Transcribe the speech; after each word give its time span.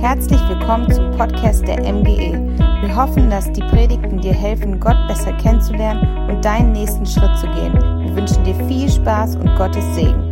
Herzlich 0.00 0.40
willkommen 0.48 0.90
zum 0.90 1.10
Podcast 1.10 1.68
der 1.68 1.80
MGE. 1.80 2.32
Wir 2.80 2.96
hoffen, 2.96 3.28
dass 3.28 3.52
die 3.52 3.60
Predigten 3.60 4.18
dir 4.18 4.32
helfen, 4.32 4.80
Gott 4.80 4.96
besser 5.06 5.30
kennenzulernen 5.34 6.30
und 6.30 6.42
deinen 6.42 6.72
nächsten 6.72 7.04
Schritt 7.04 7.38
zu 7.38 7.46
gehen. 7.48 7.74
Wir 7.74 8.16
wünschen 8.16 8.42
dir 8.42 8.54
viel 8.66 8.90
Spaß 8.90 9.36
und 9.36 9.54
Gottes 9.56 9.84
Segen. 9.94 10.30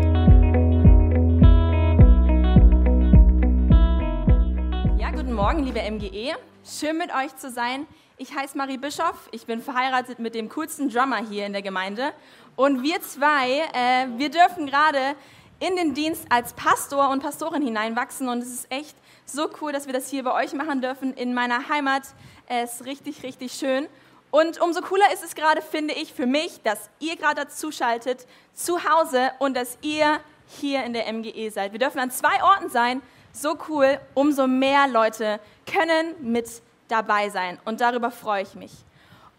Ja, 4.98 5.10
guten 5.10 5.34
Morgen, 5.34 5.62
liebe 5.64 5.80
MGE. 5.80 6.36
Schön 6.64 6.96
mit 6.96 7.10
euch 7.14 7.36
zu 7.36 7.50
sein. 7.50 7.86
Ich 8.16 8.34
heiße 8.34 8.56
Marie 8.56 8.78
Bischoff. 8.78 9.28
Ich 9.32 9.44
bin 9.44 9.60
verheiratet 9.60 10.18
mit 10.18 10.34
dem 10.34 10.48
coolsten 10.48 10.88
Drummer 10.88 11.18
hier 11.28 11.44
in 11.44 11.52
der 11.52 11.62
Gemeinde. 11.62 12.14
Und 12.56 12.82
wir 12.82 13.02
zwei, 13.02 13.60
äh, 13.74 14.06
wir 14.16 14.30
dürfen 14.30 14.64
gerade 14.64 15.14
in 15.60 15.76
den 15.76 15.92
Dienst 15.92 16.24
als 16.30 16.54
Pastor 16.54 17.10
und 17.10 17.22
Pastorin 17.22 17.60
hineinwachsen. 17.60 18.30
Und 18.30 18.38
es 18.38 18.48
ist 18.48 18.72
echt 18.72 18.96
so 19.30 19.50
cool, 19.60 19.72
dass 19.72 19.86
wir 19.86 19.92
das 19.92 20.08
hier 20.08 20.24
bei 20.24 20.32
euch 20.32 20.52
machen 20.52 20.80
dürfen 20.80 21.14
in 21.14 21.34
meiner 21.34 21.68
Heimat. 21.68 22.02
Es 22.46 22.74
ist 22.74 22.84
richtig, 22.86 23.22
richtig 23.22 23.52
schön. 23.52 23.86
Und 24.30 24.60
umso 24.60 24.82
cooler 24.82 25.12
ist 25.12 25.24
es 25.24 25.34
gerade, 25.34 25.62
finde 25.62 25.94
ich, 25.94 26.12
für 26.12 26.26
mich, 26.26 26.60
dass 26.62 26.90
ihr 27.00 27.16
gerade 27.16 27.42
dazuschaltet, 27.42 28.26
zu 28.54 28.84
Hause 28.84 29.30
und 29.38 29.56
dass 29.56 29.78
ihr 29.80 30.20
hier 30.46 30.84
in 30.84 30.92
der 30.92 31.10
MGE 31.12 31.50
seid. 31.50 31.72
Wir 31.72 31.78
dürfen 31.78 31.98
an 31.98 32.10
zwei 32.10 32.42
Orten 32.42 32.68
sein. 32.70 33.02
So 33.32 33.56
cool. 33.68 33.98
Umso 34.14 34.46
mehr 34.46 34.88
Leute 34.88 35.40
können 35.70 36.14
mit 36.20 36.46
dabei 36.88 37.30
sein. 37.30 37.58
Und 37.64 37.80
darüber 37.80 38.10
freue 38.10 38.42
ich 38.42 38.54
mich. 38.54 38.72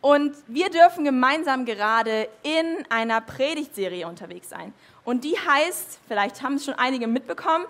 Und 0.02 0.36
wir 0.48 0.70
dürfen 0.70 1.04
gemeinsam 1.04 1.66
gerade 1.66 2.30
in 2.44 2.86
einer 2.90 3.20
Predigtserie 3.20 4.08
unterwegs 4.08 4.50
sein. 4.50 4.74
Und 5.04 5.24
die 5.24 5.36
heißt, 5.36 6.00
vielleicht 6.08 6.42
haben 6.42 6.56
es 6.56 6.66
schon 6.66 6.76
einige 6.76 7.08
mitbekommen, 7.08 7.66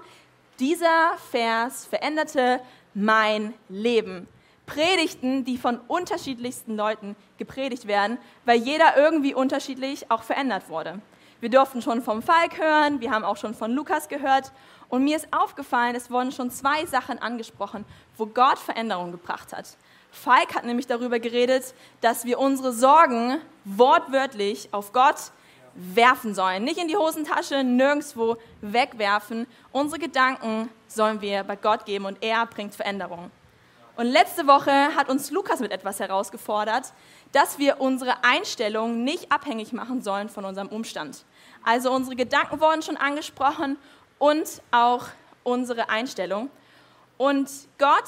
dieser 0.59 1.17
Vers 1.31 1.85
veränderte 1.85 2.61
mein 2.93 3.53
Leben. 3.69 4.27
Predigten, 4.65 5.45
die 5.45 5.57
von 5.57 5.79
unterschiedlichsten 5.87 6.75
Leuten 6.75 7.15
gepredigt 7.37 7.87
werden, 7.87 8.17
weil 8.45 8.59
jeder 8.59 8.97
irgendwie 8.97 9.33
unterschiedlich 9.33 10.11
auch 10.11 10.21
verändert 10.21 10.69
wurde. 10.69 11.01
Wir 11.39 11.49
durften 11.49 11.81
schon 11.81 12.03
vom 12.03 12.21
Falk 12.21 12.59
hören, 12.59 12.99
wir 12.99 13.11
haben 13.11 13.23
auch 13.23 13.37
schon 13.37 13.53
von 13.55 13.71
Lukas 13.71 14.09
gehört 14.09 14.51
und 14.89 15.03
mir 15.03 15.15
ist 15.15 15.29
aufgefallen, 15.31 15.95
es 15.95 16.11
wurden 16.11 16.31
schon 16.31 16.51
zwei 16.51 16.85
Sachen 16.85 17.17
angesprochen, 17.19 17.85
wo 18.17 18.25
Gott 18.25 18.59
Veränderung 18.59 19.11
gebracht 19.11 19.53
hat. 19.53 19.77
Falk 20.11 20.53
hat 20.53 20.65
nämlich 20.65 20.87
darüber 20.87 21.19
geredet, 21.19 21.73
dass 22.01 22.25
wir 22.25 22.39
unsere 22.39 22.73
Sorgen 22.73 23.39
wortwörtlich 23.63 24.69
auf 24.71 24.91
Gott 24.91 25.31
werfen 25.75 26.33
sollen. 26.33 26.63
Nicht 26.63 26.77
in 26.79 26.87
die 26.87 26.97
Hosentasche, 26.97 27.63
nirgendwo 27.63 28.37
wegwerfen. 28.61 29.47
Unsere 29.71 29.99
Gedanken 29.99 30.69
sollen 30.87 31.21
wir 31.21 31.43
bei 31.43 31.55
Gott 31.55 31.85
geben 31.85 32.05
und 32.05 32.17
er 32.21 32.45
bringt 32.45 32.75
Veränderung. 32.75 33.31
Und 33.95 34.05
letzte 34.05 34.47
Woche 34.47 34.95
hat 34.95 35.09
uns 35.09 35.29
Lukas 35.29 35.59
mit 35.59 35.71
etwas 35.71 35.99
herausgefordert, 35.99 36.93
dass 37.33 37.59
wir 37.59 37.81
unsere 37.81 38.23
Einstellung 38.23 39.03
nicht 39.03 39.31
abhängig 39.31 39.73
machen 39.73 40.01
sollen 40.01 40.29
von 40.29 40.45
unserem 40.45 40.69
Umstand. 40.69 41.25
Also 41.65 41.91
unsere 41.91 42.15
Gedanken 42.15 42.61
wurden 42.61 42.81
schon 42.81 42.95
angesprochen 42.95 43.77
und 44.17 44.61
auch 44.71 45.07
unsere 45.43 45.89
Einstellung. 45.89 46.49
Und 47.17 47.49
Gott 47.77 48.05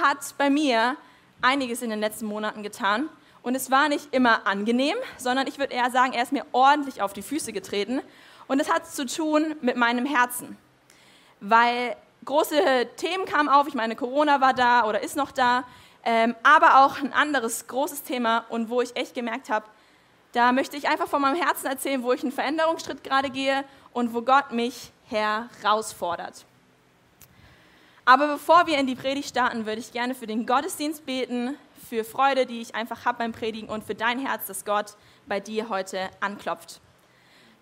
hat 0.00 0.34
bei 0.38 0.48
mir 0.48 0.96
einiges 1.42 1.82
in 1.82 1.90
den 1.90 2.00
letzten 2.00 2.26
Monaten 2.26 2.62
getan. 2.62 3.10
Und 3.42 3.54
es 3.54 3.70
war 3.70 3.88
nicht 3.88 4.12
immer 4.12 4.46
angenehm, 4.46 4.96
sondern 5.16 5.46
ich 5.46 5.58
würde 5.58 5.74
eher 5.74 5.90
sagen, 5.90 6.12
er 6.12 6.22
ist 6.22 6.32
mir 6.32 6.44
ordentlich 6.52 7.02
auf 7.02 7.12
die 7.12 7.22
Füße 7.22 7.52
getreten. 7.52 8.00
Und 8.46 8.60
es 8.60 8.70
hat 8.70 8.86
zu 8.86 9.06
tun 9.06 9.56
mit 9.60 9.76
meinem 9.76 10.06
Herzen. 10.06 10.56
Weil 11.40 11.96
große 12.24 12.88
Themen 12.96 13.24
kamen 13.24 13.48
auf, 13.48 13.68
ich 13.68 13.74
meine, 13.74 13.96
Corona 13.96 14.40
war 14.40 14.54
da 14.54 14.84
oder 14.84 15.02
ist 15.02 15.16
noch 15.16 15.30
da, 15.30 15.64
ähm, 16.04 16.34
aber 16.42 16.84
auch 16.84 16.98
ein 17.00 17.12
anderes 17.12 17.66
großes 17.66 18.02
Thema 18.02 18.44
und 18.48 18.70
wo 18.70 18.80
ich 18.80 18.96
echt 18.96 19.14
gemerkt 19.14 19.50
habe, 19.50 19.66
da 20.32 20.52
möchte 20.52 20.76
ich 20.76 20.88
einfach 20.88 21.08
von 21.08 21.22
meinem 21.22 21.40
Herzen 21.40 21.66
erzählen, 21.66 22.02
wo 22.02 22.12
ich 22.12 22.22
einen 22.22 22.32
Veränderungsschritt 22.32 23.02
gerade 23.02 23.30
gehe 23.30 23.64
und 23.92 24.14
wo 24.14 24.22
Gott 24.22 24.52
mich 24.52 24.92
herausfordert. 25.06 26.44
Aber 28.04 28.26
bevor 28.28 28.66
wir 28.66 28.78
in 28.78 28.86
die 28.86 28.94
Predigt 28.94 29.28
starten, 29.28 29.66
würde 29.66 29.80
ich 29.80 29.92
gerne 29.92 30.14
für 30.14 30.26
den 30.26 30.46
Gottesdienst 30.46 31.04
beten, 31.04 31.56
für 31.88 32.04
Freude, 32.04 32.46
die 32.46 32.60
ich 32.60 32.74
einfach 32.74 33.04
habe 33.04 33.18
beim 33.18 33.32
Predigen 33.32 33.68
und 33.68 33.84
für 33.84 33.94
dein 33.94 34.18
Herz, 34.18 34.46
dass 34.46 34.64
Gott 34.64 34.94
bei 35.26 35.40
dir 35.40 35.68
heute 35.68 36.10
anklopft. 36.20 36.80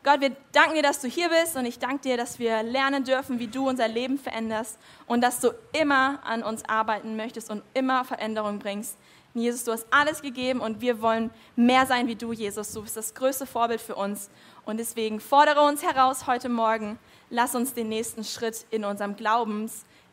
Gott, 0.03 0.21
wir 0.21 0.37
danken 0.53 0.75
dir, 0.75 0.83
dass 0.83 1.01
du 1.01 1.09
hier 1.09 1.29
bist 1.29 1.57
und 1.57 1.67
ich 1.67 1.79
danke 1.81 2.03
dir, 2.03 2.17
dass 2.17 2.39
wir 2.39 2.63
lernen 2.63 3.03
dürfen, 3.03 3.41
wie 3.41 3.49
du 3.49 3.69
unser 3.69 3.89
Leben 3.89 4.19
veränderst 4.19 4.79
und 5.07 5.21
dass 5.21 5.41
du 5.41 5.51
immer 5.73 6.21
an 6.25 6.45
uns 6.45 6.65
arbeiten 6.69 7.17
möchtest 7.17 7.51
und 7.51 7.63
immer 7.75 8.05
Veränderung 8.05 8.61
bringst. 8.61 8.97
Jesus, 9.35 9.65
du 9.65 9.73
hast 9.73 9.87
alles 9.91 10.23
gegeben 10.23 10.61
und 10.61 10.81
wir 10.81 11.03
wollen 11.03 11.31
mehr 11.57 11.87
sein 11.87 12.07
wie 12.07 12.15
du, 12.15 12.33
Jesus. 12.33 12.73
Du 12.73 12.83
bist 12.83 12.97
das 12.97 13.15
größte 13.15 13.47
Vorbild 13.47 13.81
für 13.81 13.95
uns 13.97 14.31
und 14.65 14.79
deswegen 14.79 15.21
fordere 15.21 15.61
uns 15.63 15.83
heraus 15.83 16.27
heute 16.27 16.49
Morgen. 16.49 16.99
Lass 17.29 17.55
uns 17.55 17.75
den 17.75 17.89
nächsten 17.89 18.25
Schritt 18.25 18.65
in 18.71 18.85
unserem 18.85 19.17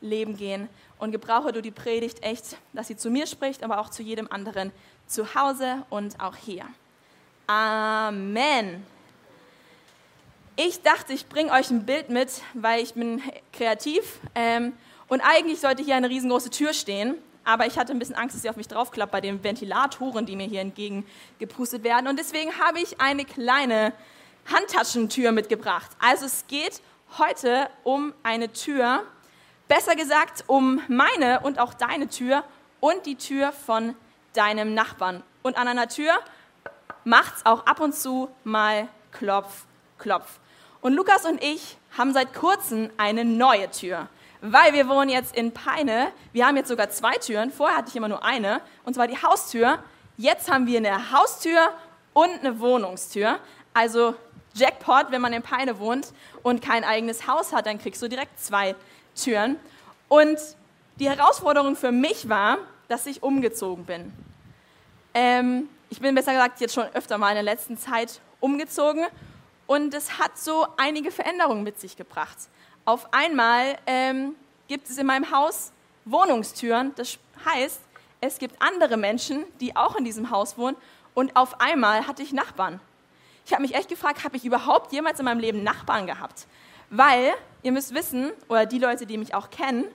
Glaubensleben 0.03 0.35
gehen 0.37 0.69
und 0.99 1.11
gebrauche 1.11 1.51
du 1.51 1.61
die 1.61 1.71
Predigt 1.71 2.23
echt, 2.23 2.57
dass 2.73 2.87
sie 2.87 2.97
zu 2.97 3.09
mir 3.09 3.25
spricht, 3.25 3.63
aber 3.63 3.79
auch 3.79 3.89
zu 3.89 4.03
jedem 4.03 4.27
anderen 4.29 4.71
zu 5.07 5.33
Hause 5.33 5.85
und 5.89 6.19
auch 6.19 6.35
hier. 6.35 6.65
Amen. 7.47 8.85
Ich 10.55 10.81
dachte, 10.81 11.13
ich 11.13 11.27
bringe 11.27 11.51
euch 11.51 11.71
ein 11.71 11.85
Bild 11.85 12.09
mit, 12.09 12.41
weil 12.53 12.83
ich 12.83 12.93
bin 12.93 13.21
kreativ 13.53 14.19
ähm, 14.35 14.73
und 15.07 15.21
eigentlich 15.21 15.59
sollte 15.59 15.83
hier 15.83 15.95
eine 15.95 16.09
riesengroße 16.09 16.51
Tür 16.51 16.73
stehen, 16.73 17.15
aber 17.43 17.65
ich 17.65 17.77
hatte 17.77 17.91
ein 17.91 17.99
bisschen 17.99 18.15
Angst, 18.15 18.35
dass 18.35 18.43
sie 18.43 18.49
auf 18.49 18.55
mich 18.55 18.67
draufklappt 18.67 19.11
bei 19.11 19.21
den 19.21 19.43
Ventilatoren, 19.43 20.25
die 20.25 20.35
mir 20.35 20.47
hier 20.47 20.61
entgegengepustet 20.61 21.83
werden 21.83 22.07
und 22.07 22.19
deswegen 22.19 22.51
habe 22.59 22.79
ich 22.79 23.01
eine 23.01 23.25
kleine 23.25 23.93
Handtaschentür 24.45 25.31
mitgebracht. 25.31 25.89
Also 25.99 26.25
es 26.25 26.45
geht 26.47 26.81
heute 27.17 27.69
um 27.83 28.13
eine 28.23 28.51
Tür, 28.51 29.03
Besser 29.67 29.95
gesagt, 29.95 30.43
um 30.47 30.81
meine 30.87 31.39
und 31.39 31.59
auch 31.59 31.73
deine 31.73 32.07
Tür 32.07 32.43
und 32.79 33.05
die 33.05 33.15
Tür 33.15 33.51
von 33.51 33.95
deinem 34.33 34.73
Nachbarn. 34.73 35.23
Und 35.41 35.57
an 35.57 35.67
einer 35.67 35.87
Tür 35.87 36.11
macht 37.05 37.37
es 37.37 37.45
auch 37.45 37.65
ab 37.65 37.79
und 37.79 37.95
zu 37.95 38.29
mal 38.43 38.87
Klopf, 39.11 39.65
Klopf. 39.97 40.39
Und 40.81 40.93
Lukas 40.93 41.25
und 41.25 41.41
ich 41.41 41.77
haben 41.97 42.11
seit 42.11 42.33
kurzem 42.33 42.89
eine 42.97 43.23
neue 43.23 43.71
Tür, 43.71 44.09
weil 44.41 44.73
wir 44.73 44.89
wohnen 44.89 45.09
jetzt 45.09 45.35
in 45.35 45.53
Peine. 45.53 46.11
Wir 46.33 46.45
haben 46.45 46.57
jetzt 46.57 46.67
sogar 46.67 46.89
zwei 46.89 47.13
Türen. 47.13 47.51
Vorher 47.51 47.77
hatte 47.77 47.89
ich 47.89 47.95
immer 47.95 48.09
nur 48.09 48.23
eine, 48.23 48.59
und 48.83 48.93
zwar 48.93 49.07
die 49.07 49.21
Haustür. 49.21 49.79
Jetzt 50.17 50.51
haben 50.51 50.67
wir 50.67 50.79
eine 50.79 51.11
Haustür 51.11 51.69
und 52.11 52.39
eine 52.39 52.59
Wohnungstür. 52.59 53.39
Also 53.73 54.15
Jackpot, 54.55 55.07
wenn 55.09 55.21
man 55.21 55.33
in 55.33 55.41
Peine 55.41 55.79
wohnt 55.79 56.13
und 56.43 56.61
kein 56.61 56.83
eigenes 56.83 57.27
Haus 57.27 57.53
hat, 57.53 57.65
dann 57.65 57.79
kriegst 57.79 58.01
du 58.01 58.07
direkt 58.07 58.39
zwei 58.39 58.75
Türen. 59.15 59.57
Und 60.07 60.37
die 60.99 61.09
Herausforderung 61.09 61.75
für 61.75 61.91
mich 61.91 62.29
war, 62.29 62.57
dass 62.87 63.05
ich 63.05 63.23
umgezogen 63.23 63.85
bin. 63.85 64.13
Ähm, 65.13 65.69
ich 65.89 65.99
bin 65.99 66.15
besser 66.15 66.33
gesagt 66.33 66.59
jetzt 66.59 66.73
schon 66.73 66.85
öfter 66.93 67.17
mal 67.17 67.29
in 67.29 67.35
der 67.35 67.43
letzten 67.43 67.77
Zeit 67.77 68.19
umgezogen 68.39 69.05
und 69.67 69.93
es 69.93 70.19
hat 70.19 70.37
so 70.37 70.67
einige 70.77 71.11
Veränderungen 71.11 71.63
mit 71.63 71.79
sich 71.79 71.95
gebracht. 71.95 72.37
Auf 72.85 73.13
einmal 73.13 73.77
ähm, 73.85 74.35
gibt 74.67 74.89
es 74.89 74.97
in 74.97 75.05
meinem 75.05 75.31
Haus 75.31 75.71
Wohnungstüren, 76.05 76.93
das 76.95 77.17
heißt, 77.45 77.79
es 78.21 78.37
gibt 78.39 78.61
andere 78.61 78.97
Menschen, 78.97 79.45
die 79.61 79.75
auch 79.75 79.95
in 79.95 80.03
diesem 80.03 80.29
Haus 80.29 80.57
wohnen 80.57 80.77
und 81.13 81.35
auf 81.35 81.61
einmal 81.61 82.07
hatte 82.07 82.23
ich 82.23 82.33
Nachbarn. 82.33 82.79
Ich 83.45 83.53
habe 83.53 83.61
mich 83.61 83.75
echt 83.75 83.89
gefragt, 83.89 84.23
habe 84.23 84.37
ich 84.37 84.45
überhaupt 84.45 84.91
jemals 84.93 85.19
in 85.19 85.25
meinem 85.25 85.39
Leben 85.39 85.63
Nachbarn 85.63 86.07
gehabt? 86.07 86.47
Weil 86.89 87.33
ihr 87.63 87.71
müsst 87.71 87.95
wissen, 87.95 88.31
oder 88.49 88.65
die 88.65 88.79
Leute, 88.79 89.05
die 89.05 89.17
mich 89.17 89.33
auch 89.33 89.49
kennen, 89.49 89.85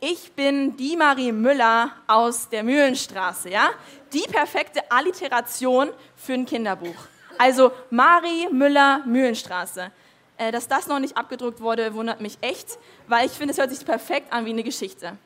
ich 0.00 0.32
bin 0.32 0.76
die 0.76 0.96
Marie 0.96 1.32
Müller 1.32 1.90
aus 2.06 2.48
der 2.48 2.62
Mühlenstraße, 2.62 3.50
ja? 3.50 3.70
Die 4.12 4.24
perfekte 4.30 4.90
Alliteration 4.90 5.90
für 6.16 6.34
ein 6.34 6.46
Kinderbuch. 6.46 6.96
Also 7.38 7.72
Marie 7.90 8.48
Müller 8.50 9.02
Mühlenstraße. 9.06 9.90
Äh, 10.36 10.52
dass 10.52 10.68
das 10.68 10.88
noch 10.88 10.98
nicht 10.98 11.16
abgedruckt 11.16 11.60
wurde, 11.60 11.94
wundert 11.94 12.20
mich 12.20 12.38
echt, 12.40 12.78
weil 13.06 13.26
ich 13.26 13.32
finde, 13.32 13.52
es 13.52 13.58
hört 13.58 13.70
sich 13.70 13.86
perfekt 13.86 14.32
an 14.32 14.44
wie 14.46 14.50
eine 14.50 14.64
Geschichte. 14.64 15.16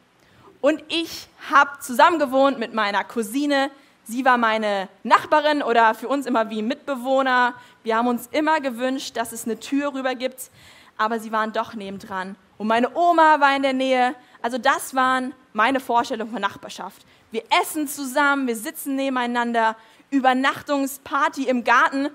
Und 0.61 0.83
ich 0.89 1.29
habe 1.51 1.81
zusammen 1.81 2.19
gewohnt 2.19 2.59
mit 2.59 2.75
meiner 2.75 3.05
Cousine. 3.05 3.71
Sie 4.05 4.25
war 4.25 4.37
meine 4.39 4.89
Nachbarin 5.03 5.63
oder 5.63 5.95
für 5.95 6.09
uns 6.09 6.27
immer 6.27 6.51
wie 6.51 6.63
Mitbewohner. 6.63 7.55
Wir 7.83 7.97
haben 7.97 8.09
uns 8.09 8.29
immer 8.33 8.61
gewünscht, 8.61 9.17
dass 9.17 9.33
es 9.33 9.45
eine 9.45 9.59
Tür 9.59 9.95
rüber 9.95 10.15
gibt 10.15 10.51
aber 10.99 11.21
sie 11.21 11.33
waren 11.33 11.53
doch 11.53 11.75
nebendran. 11.75 12.37
Und 12.59 12.67
meine 12.67 12.95
Oma 12.95 13.41
war 13.41 13.57
in 13.57 13.63
der 13.63 13.73
Nähe. 13.73 14.15
Also 14.43 14.59
das 14.59 14.95
waren 14.95 15.33
meine 15.53 15.81
Vorstellungen 15.81 16.33
von 16.33 16.43
Nachbarschaft. 16.43 17.07
Wir 17.31 17.45
essen 17.63 17.89
zusammen, 17.89 18.47
wir 18.47 18.57
sitzen 18.57 18.97
nebeneinander, 18.97 19.77
Übernachtungsparty 20.11 21.45
im 21.45 21.65
Garten. 21.65 22.11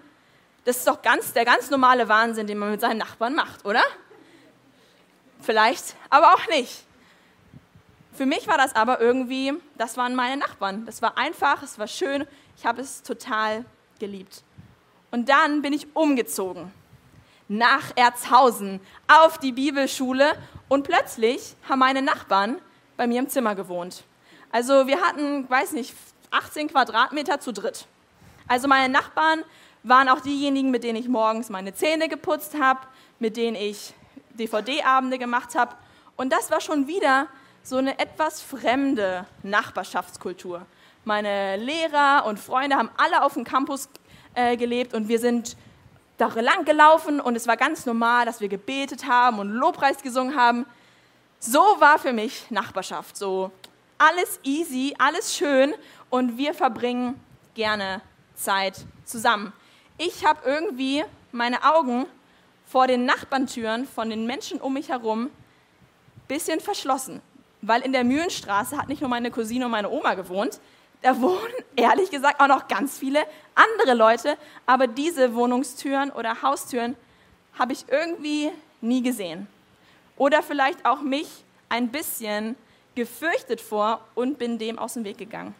Das 0.65 0.77
ist 0.77 0.87
doch 0.87 1.01
ganz, 1.01 1.33
der 1.33 1.45
ganz 1.45 1.69
normale 1.69 2.07
Wahnsinn, 2.09 2.47
den 2.47 2.57
man 2.57 2.71
mit 2.71 2.81
seinen 2.81 2.97
Nachbarn 2.97 3.35
macht, 3.35 3.65
oder? 3.65 3.83
Vielleicht, 5.41 5.95
aber 6.09 6.33
auch 6.33 6.47
nicht. 6.47 6.83
Für 8.13 8.25
mich 8.25 8.47
war 8.47 8.57
das 8.57 8.75
aber 8.75 8.99
irgendwie, 9.01 9.53
das 9.77 9.97
waren 9.97 10.15
meine 10.15 10.37
Nachbarn. 10.37 10.85
Das 10.85 11.01
war 11.01 11.17
einfach, 11.17 11.63
es 11.63 11.79
war 11.79 11.87
schön, 11.87 12.27
ich 12.57 12.65
habe 12.65 12.81
es 12.81 13.01
total 13.01 13.65
geliebt. 13.99 14.43
Und 15.11 15.29
dann 15.29 15.61
bin 15.61 15.73
ich 15.73 15.95
umgezogen 15.95 16.71
nach 17.47 17.91
Erzhausen 17.95 18.79
auf 19.07 19.37
die 19.37 19.51
Bibelschule 19.51 20.33
und 20.69 20.83
plötzlich 20.83 21.55
haben 21.67 21.79
meine 21.79 22.01
Nachbarn 22.01 22.59
bei 22.97 23.07
mir 23.07 23.19
im 23.19 23.29
Zimmer 23.29 23.55
gewohnt. 23.55 24.03
Also 24.51 24.87
wir 24.87 25.01
hatten, 25.01 25.49
weiß 25.49 25.73
nicht, 25.73 25.93
18 26.31 26.69
Quadratmeter 26.69 27.39
zu 27.39 27.51
dritt. 27.51 27.87
Also 28.47 28.67
meine 28.67 28.91
Nachbarn 28.91 29.43
waren 29.83 30.09
auch 30.09 30.21
diejenigen, 30.21 30.71
mit 30.71 30.83
denen 30.83 30.97
ich 30.97 31.07
morgens 31.07 31.49
meine 31.49 31.73
Zähne 31.73 32.07
geputzt 32.07 32.55
habe, 32.59 32.79
mit 33.19 33.37
denen 33.37 33.55
ich 33.55 33.93
DVD-Abende 34.33 35.17
gemacht 35.17 35.55
habe. 35.55 35.75
Und 36.15 36.31
das 36.31 36.51
war 36.51 36.61
schon 36.61 36.87
wieder 36.87 37.27
so 37.63 37.77
eine 37.77 37.97
etwas 37.99 38.41
fremde 38.41 39.25
Nachbarschaftskultur. 39.43 40.65
Meine 41.05 41.57
Lehrer 41.57 42.25
und 42.25 42.39
Freunde 42.39 42.75
haben 42.75 42.89
alle 42.97 43.23
auf 43.23 43.33
dem 43.33 43.43
Campus 43.43 43.89
äh, 44.35 44.57
gelebt 44.57 44.93
und 44.93 45.07
wir 45.07 45.19
sind 45.19 45.57
da 46.17 46.27
lang 46.27 46.65
gelaufen 46.65 47.19
und 47.19 47.35
es 47.35 47.47
war 47.47 47.57
ganz 47.57 47.85
normal, 47.85 48.25
dass 48.25 48.39
wir 48.41 48.49
gebetet 48.49 49.07
haben 49.07 49.39
und 49.39 49.49
Lobpreis 49.49 50.01
gesungen 50.01 50.35
haben. 50.35 50.65
So 51.39 51.59
war 51.79 51.99
für 51.99 52.13
mich 52.13 52.49
Nachbarschaft. 52.51 53.17
So 53.17 53.51
alles 53.97 54.39
easy, 54.43 54.93
alles 54.97 55.35
schön 55.35 55.73
und 56.09 56.37
wir 56.37 56.53
verbringen 56.53 57.19
gerne 57.55 58.01
Zeit 58.35 58.85
zusammen. 59.05 59.53
Ich 59.97 60.25
habe 60.25 60.41
irgendwie 60.45 61.03
meine 61.31 61.63
Augen 61.63 62.05
vor 62.65 62.87
den 62.87 63.05
Nachbarntüren 63.05 63.87
von 63.87 64.09
den 64.09 64.25
Menschen 64.25 64.59
um 64.59 64.73
mich 64.73 64.89
herum 64.89 65.25
ein 65.25 65.31
bisschen 66.27 66.59
verschlossen, 66.59 67.21
weil 67.61 67.81
in 67.81 67.93
der 67.93 68.03
Mühlenstraße 68.03 68.77
hat 68.77 68.87
nicht 68.87 69.01
nur 69.01 69.09
meine 69.09 69.31
Cousine 69.31 69.65
und 69.65 69.71
meine 69.71 69.89
Oma 69.89 70.15
gewohnt, 70.15 70.59
da 71.03 71.21
wohnen 71.21 71.53
ehrlich 71.75 72.09
gesagt 72.09 72.41
auch 72.41 72.47
noch 72.47 72.67
ganz 72.67 72.97
viele 72.97 73.23
andere 73.53 73.95
Leute, 73.95 74.37
aber 74.65 74.87
diese 74.87 75.35
Wohnungstüren 75.35 76.09
oder 76.09 76.41
Haustüren 76.41 76.95
habe 77.59 77.73
ich 77.73 77.85
irgendwie 77.89 78.49
nie 78.81 79.03
gesehen. 79.03 79.47
Oder 80.17 80.41
vielleicht 80.41 80.85
auch 80.85 81.01
mich 81.01 81.27
ein 81.69 81.89
bisschen 81.89 82.55
gefürchtet 82.95 83.61
vor 83.61 84.01
und 84.15 84.37
bin 84.37 84.57
dem 84.57 84.79
aus 84.79 84.93
dem 84.93 85.03
Weg 85.03 85.17
gegangen. 85.17 85.53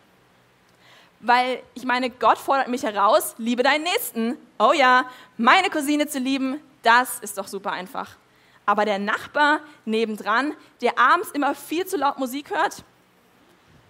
Weil 1.20 1.62
ich 1.74 1.86
meine, 1.86 2.10
Gott 2.10 2.38
fordert 2.38 2.68
mich 2.68 2.84
heraus, 2.84 3.36
liebe 3.38 3.64
deinen 3.64 3.84
Nächsten. 3.84 4.38
Oh 4.60 4.74
ja, 4.74 5.06
meine 5.38 5.70
Cousine 5.70 6.08
zu 6.08 6.20
lieben, 6.20 6.60
das 6.82 7.20
ist 7.20 7.38
doch 7.38 7.48
super 7.48 7.72
einfach. 7.72 8.18
Aber 8.66 8.86
der 8.86 9.00
Nachbar 9.00 9.62
nebendran, 9.86 10.54
der 10.82 10.98
abends 10.98 11.32
immer 11.32 11.56
viel 11.56 11.86
zu 11.86 11.98
laut 11.98 12.20
Musik 12.20 12.50
hört, 12.50 12.84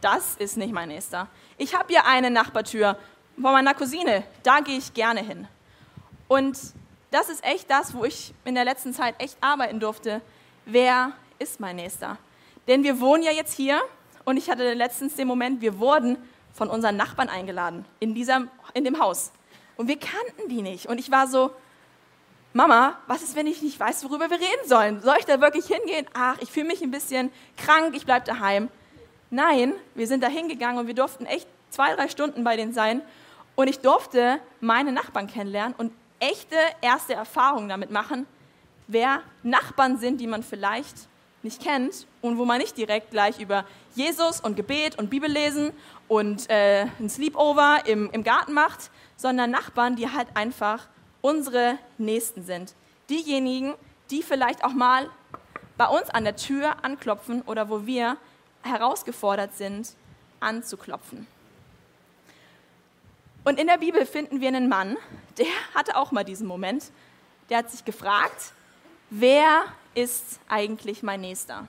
das 0.02 0.36
ist 0.36 0.58
nicht 0.58 0.74
mein 0.74 0.90
Nächster. 0.90 1.28
Ich 1.58 1.76
habe 1.76 1.86
hier 1.90 2.06
eine 2.06 2.32
Nachbartür 2.32 2.98
von 3.36 3.52
meiner 3.52 3.74
Cousine, 3.74 4.24
da 4.44 4.60
gehe 4.60 4.78
ich 4.78 4.94
gerne 4.94 5.22
hin. 5.22 5.48
Und 6.28 6.58
das 7.12 7.30
ist 7.30 7.44
echt 7.44 7.70
das, 7.70 7.94
wo 7.94 8.06
ich 8.06 8.34
in 8.46 8.56
der 8.56 8.66
letzten 8.66 8.94
Zeit 8.94 9.16
echt 9.20 9.38
arbeiten 9.42 9.80
durfte. 9.80 10.22
Wer 10.66 11.12
ist 11.40 11.60
mein 11.60 11.76
Nächster? 11.76 12.18
Denn 12.68 12.84
wir 12.84 13.00
wohnen 13.00 13.24
ja 13.24 13.32
jetzt 13.32 13.54
hier 13.54 13.82
und 14.26 14.38
ich 14.38 14.50
hatte 14.50 14.74
letztens 14.74 15.16
den 15.16 15.28
Moment, 15.28 15.62
wir 15.62 15.80
wurden 15.80 16.18
von 16.54 16.70
unseren 16.70 16.96
Nachbarn 16.96 17.30
eingeladen 17.30 17.86
in, 18.00 18.14
diesem, 18.14 18.50
in 18.74 18.84
dem 18.84 19.00
Haus. 19.00 19.32
Und 19.76 19.88
wir 19.88 19.98
kannten 20.00 20.50
die 20.50 20.62
nicht. 20.62 20.88
Und 20.88 21.00
ich 21.00 21.12
war 21.12 21.28
so, 21.28 21.52
Mama, 22.54 23.00
was 23.08 23.24
ist, 23.24 23.36
wenn 23.36 23.48
ich 23.48 23.62
nicht 23.64 23.80
weiß, 23.80 24.04
worüber 24.04 24.30
wir 24.30 24.40
reden 24.40 24.68
sollen? 24.68 25.02
Soll 25.02 25.18
ich 25.20 25.26
da 25.26 25.42
wirklich 25.42 25.66
hingehen? 25.66 26.06
Ach, 26.14 26.38
ich 26.40 26.52
fühle 26.52 26.68
mich 26.68 26.82
ein 26.82 26.92
bisschen 26.92 27.32
krank, 27.58 27.96
ich 27.96 28.06
bleibe 28.06 28.26
daheim. 28.26 28.70
Nein, 29.34 29.74
wir 29.96 30.06
sind 30.06 30.22
da 30.22 30.28
hingegangen 30.28 30.78
und 30.78 30.86
wir 30.86 30.94
durften 30.94 31.26
echt 31.26 31.48
zwei, 31.72 31.96
drei 31.96 32.08
Stunden 32.08 32.44
bei 32.44 32.56
denen 32.56 32.72
sein. 32.72 33.02
Und 33.56 33.68
ich 33.68 33.80
durfte 33.80 34.40
meine 34.62 34.92
Nachbarn 34.92 35.26
kennenlernen 35.26 35.74
und 35.76 35.92
echte 36.20 36.56
erste 36.82 37.16
Erfahrungen 37.16 37.68
damit 37.68 37.90
machen, 37.90 38.28
wer 38.88 39.24
Nachbarn 39.42 39.98
sind, 39.98 40.22
die 40.22 40.28
man 40.28 40.44
vielleicht 40.44 41.08
nicht 41.42 41.64
kennt 41.64 42.06
und 42.22 42.38
wo 42.38 42.46
man 42.46 42.60
nicht 42.60 42.78
direkt 42.78 43.10
gleich 43.10 43.40
über 43.40 43.66
Jesus 43.96 44.40
und 44.40 44.56
Gebet 44.56 45.00
und 45.00 45.10
Bibel 45.10 45.32
lesen 45.32 45.72
und 46.08 46.48
äh, 46.52 46.86
ein 47.00 47.10
Sleepover 47.10 47.88
im, 47.88 48.12
im 48.12 48.24
Garten 48.24 48.54
macht, 48.54 48.92
sondern 49.18 49.50
Nachbarn, 49.50 49.96
die 49.96 50.12
halt 50.12 50.28
einfach 50.36 50.88
unsere 51.22 51.80
Nächsten 51.98 52.44
sind. 52.44 52.76
Diejenigen, 53.10 53.74
die 54.12 54.22
vielleicht 54.22 54.64
auch 54.64 54.74
mal 54.74 55.10
bei 55.76 55.88
uns 55.88 56.12
an 56.12 56.24
der 56.24 56.36
Tür 56.36 56.84
anklopfen 56.84 57.42
oder 57.42 57.68
wo 57.72 57.88
wir 57.88 58.18
herausgefordert 58.64 59.56
sind, 59.56 59.94
anzuklopfen. 60.40 61.28
Und 63.44 63.60
in 63.60 63.68
der 63.68 63.78
Bibel 63.78 64.06
finden 64.06 64.40
wir 64.40 64.48
einen 64.48 64.70
Mann, 64.70 64.98
der 65.38 65.48
hatte 65.76 65.98
auch 65.98 66.12
mal 66.12 66.24
diesen 66.24 66.48
Moment. 66.48 66.92
Der 67.50 67.58
hat 67.58 67.72
sich 67.72 67.84
gefragt, 67.84 68.54
wer 69.10 69.64
ist 69.96 70.40
eigentlich 70.48 71.04
mein 71.04 71.22
Nächster? 71.22 71.68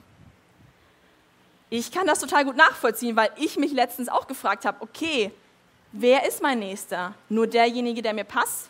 Ich 1.69 1.91
kann 1.91 2.07
das 2.07 2.19
total 2.19 2.45
gut 2.45 2.55
nachvollziehen, 2.55 3.15
weil 3.15 3.31
ich 3.35 3.57
mich 3.57 3.73
letztens 3.73 4.07
auch 4.07 4.27
gefragt 4.27 4.65
habe, 4.65 4.81
okay, 4.81 5.31
wer 5.91 6.25
ist 6.25 6.41
mein 6.41 6.59
Nächster? 6.59 7.13
Nur 7.27 7.47
derjenige, 7.47 8.01
der 8.01 8.13
mir 8.13 8.23
passt? 8.23 8.69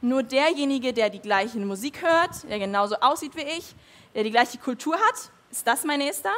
Nur 0.00 0.22
derjenige, 0.22 0.92
der 0.92 1.10
die 1.10 1.20
gleiche 1.20 1.58
Musik 1.58 2.02
hört, 2.02 2.48
der 2.48 2.58
genauso 2.58 2.96
aussieht 2.96 3.34
wie 3.34 3.42
ich, 3.42 3.74
der 4.14 4.22
die 4.22 4.30
gleiche 4.30 4.58
Kultur 4.58 4.96
hat? 4.96 5.30
Ist 5.50 5.66
das 5.66 5.84
mein 5.84 5.98
Nächster? 5.98 6.30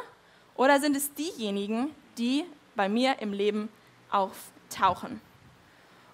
Oder 0.57 0.81
sind 0.81 0.97
es 0.97 1.13
diejenigen, 1.15 1.95
die 2.19 2.45
bei 2.75 2.89
mir 2.89 3.21
im 3.21 3.33
Leben 3.33 3.69
auftauchen? 4.11 5.21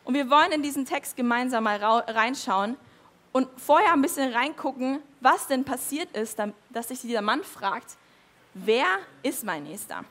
Und 0.05 0.14
wir 0.14 0.31
wollen 0.31 0.52
in 0.52 0.62
diesen 0.62 0.87
Text 0.87 1.17
gemeinsam 1.17 1.64
mal 1.64 1.76
reinschauen 1.76 2.76
und 3.32 3.49
vorher 3.61 3.93
ein 3.93 4.02
bisschen 4.02 4.32
reingucken, 4.32 5.00
was 5.20 5.46
denn 5.49 5.64
passiert 5.64 6.17
ist, 6.17 6.38
dass 6.70 6.88
sich 6.88 7.00
dieser 7.00 7.20
Mann 7.20 7.44
fragt, 7.44 7.96
wer 8.55 8.87
ist 9.23 9.44
mein 9.44 9.64
Nächster? 9.64 10.05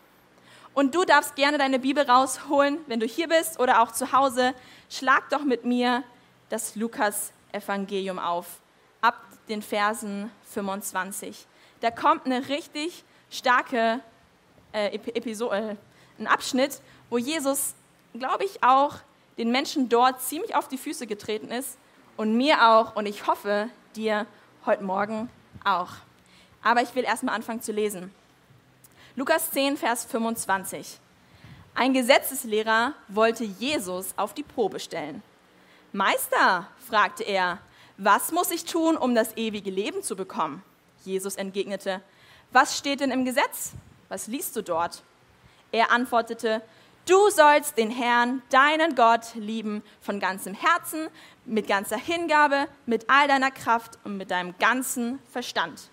Und 0.74 0.94
du 0.94 1.04
darfst 1.04 1.36
gerne 1.36 1.58
deine 1.58 1.80
Bibel 1.80 2.04
rausholen, 2.08 2.78
wenn 2.86 3.00
du 3.00 3.08
hier 3.08 3.28
bist 3.28 3.60
oder 3.60 3.82
auch 3.82 3.92
zu 3.92 4.12
Hause. 4.12 4.54
Schlag 4.90 5.28
doch 5.32 5.44
mit 5.44 5.66
mir 5.66 6.04
das 6.50 6.76
Lukas-Evangelium 6.76 8.20
auf, 8.20 8.60
ab 9.02 9.20
den 9.50 9.64
Versen 9.64 10.30
25. 10.52 11.48
Da 11.80 11.90
kommt 11.90 12.28
eine 12.28 12.48
richtig 12.50 13.04
starke 13.32 14.02
äh, 14.78 14.96
Episode, 14.96 15.56
äh, 15.56 16.22
ein 16.22 16.28
Abschnitt, 16.28 16.82
wo 17.10 17.18
Jesus, 17.18 17.74
glaube 18.14 18.46
ich, 18.46 18.64
auch 18.64 18.96
den 19.38 19.52
Menschen 19.52 19.90
dort 19.90 20.22
ziemlich 20.22 20.56
auf 20.56 20.68
die 20.68 20.78
Füße 20.78 21.08
getreten 21.08 21.52
ist 21.52 21.78
und 22.16 22.36
mir 22.36 22.68
auch 22.68 22.96
und 22.96 23.06
ich 23.06 23.28
hoffe 23.28 23.70
dir 23.96 24.26
heute 24.66 24.84
Morgen 24.84 25.30
auch. 25.64 25.90
Aber 26.64 26.82
ich 26.82 26.94
will 26.96 27.04
erstmal 27.04 27.36
anfangen 27.36 27.62
zu 27.62 27.72
lesen. 27.72 28.12
Lukas 29.16 29.52
10, 29.52 29.78
Vers 29.78 30.06
25. 30.06 31.00
Ein 31.76 31.94
Gesetzeslehrer 31.94 32.94
wollte 33.08 33.44
Jesus 33.44 34.14
auf 34.18 34.34
die 34.34 34.44
Probe 34.44 34.80
stellen. 34.80 35.22
Meister, 35.94 36.68
fragte 36.88 37.24
er, 37.24 37.60
was 37.98 38.32
muss 38.32 38.52
ich 38.52 38.66
tun, 38.66 38.98
um 38.98 39.16
das 39.16 39.36
ewige 39.38 39.72
Leben 39.72 40.04
zu 40.04 40.16
bekommen? 40.16 40.64
Jesus 41.04 41.36
entgegnete, 41.36 42.02
was 42.52 42.78
steht 42.78 43.00
denn 43.00 43.12
im 43.12 43.26
Gesetz? 43.26 43.74
Was 44.10 44.28
liest 44.28 44.56
du 44.56 44.62
dort? 44.62 45.04
Er 45.72 45.92
antwortete, 45.92 46.62
du 47.06 47.30
sollst 47.30 47.78
den 47.78 47.92
Herrn, 47.92 48.42
deinen 48.50 48.96
Gott, 48.96 49.36
lieben 49.36 49.84
von 50.02 50.20
ganzem 50.20 50.54
Herzen, 50.54 51.08
mit 51.46 51.68
ganzer 51.68 51.98
Hingabe, 51.98 52.68
mit 52.86 53.10
all 53.10 53.28
deiner 53.28 53.52
Kraft 53.52 53.98
und 54.04 54.18
mit 54.18 54.32
deinem 54.32 54.58
ganzen 54.60 55.20
Verstand. 55.32 55.90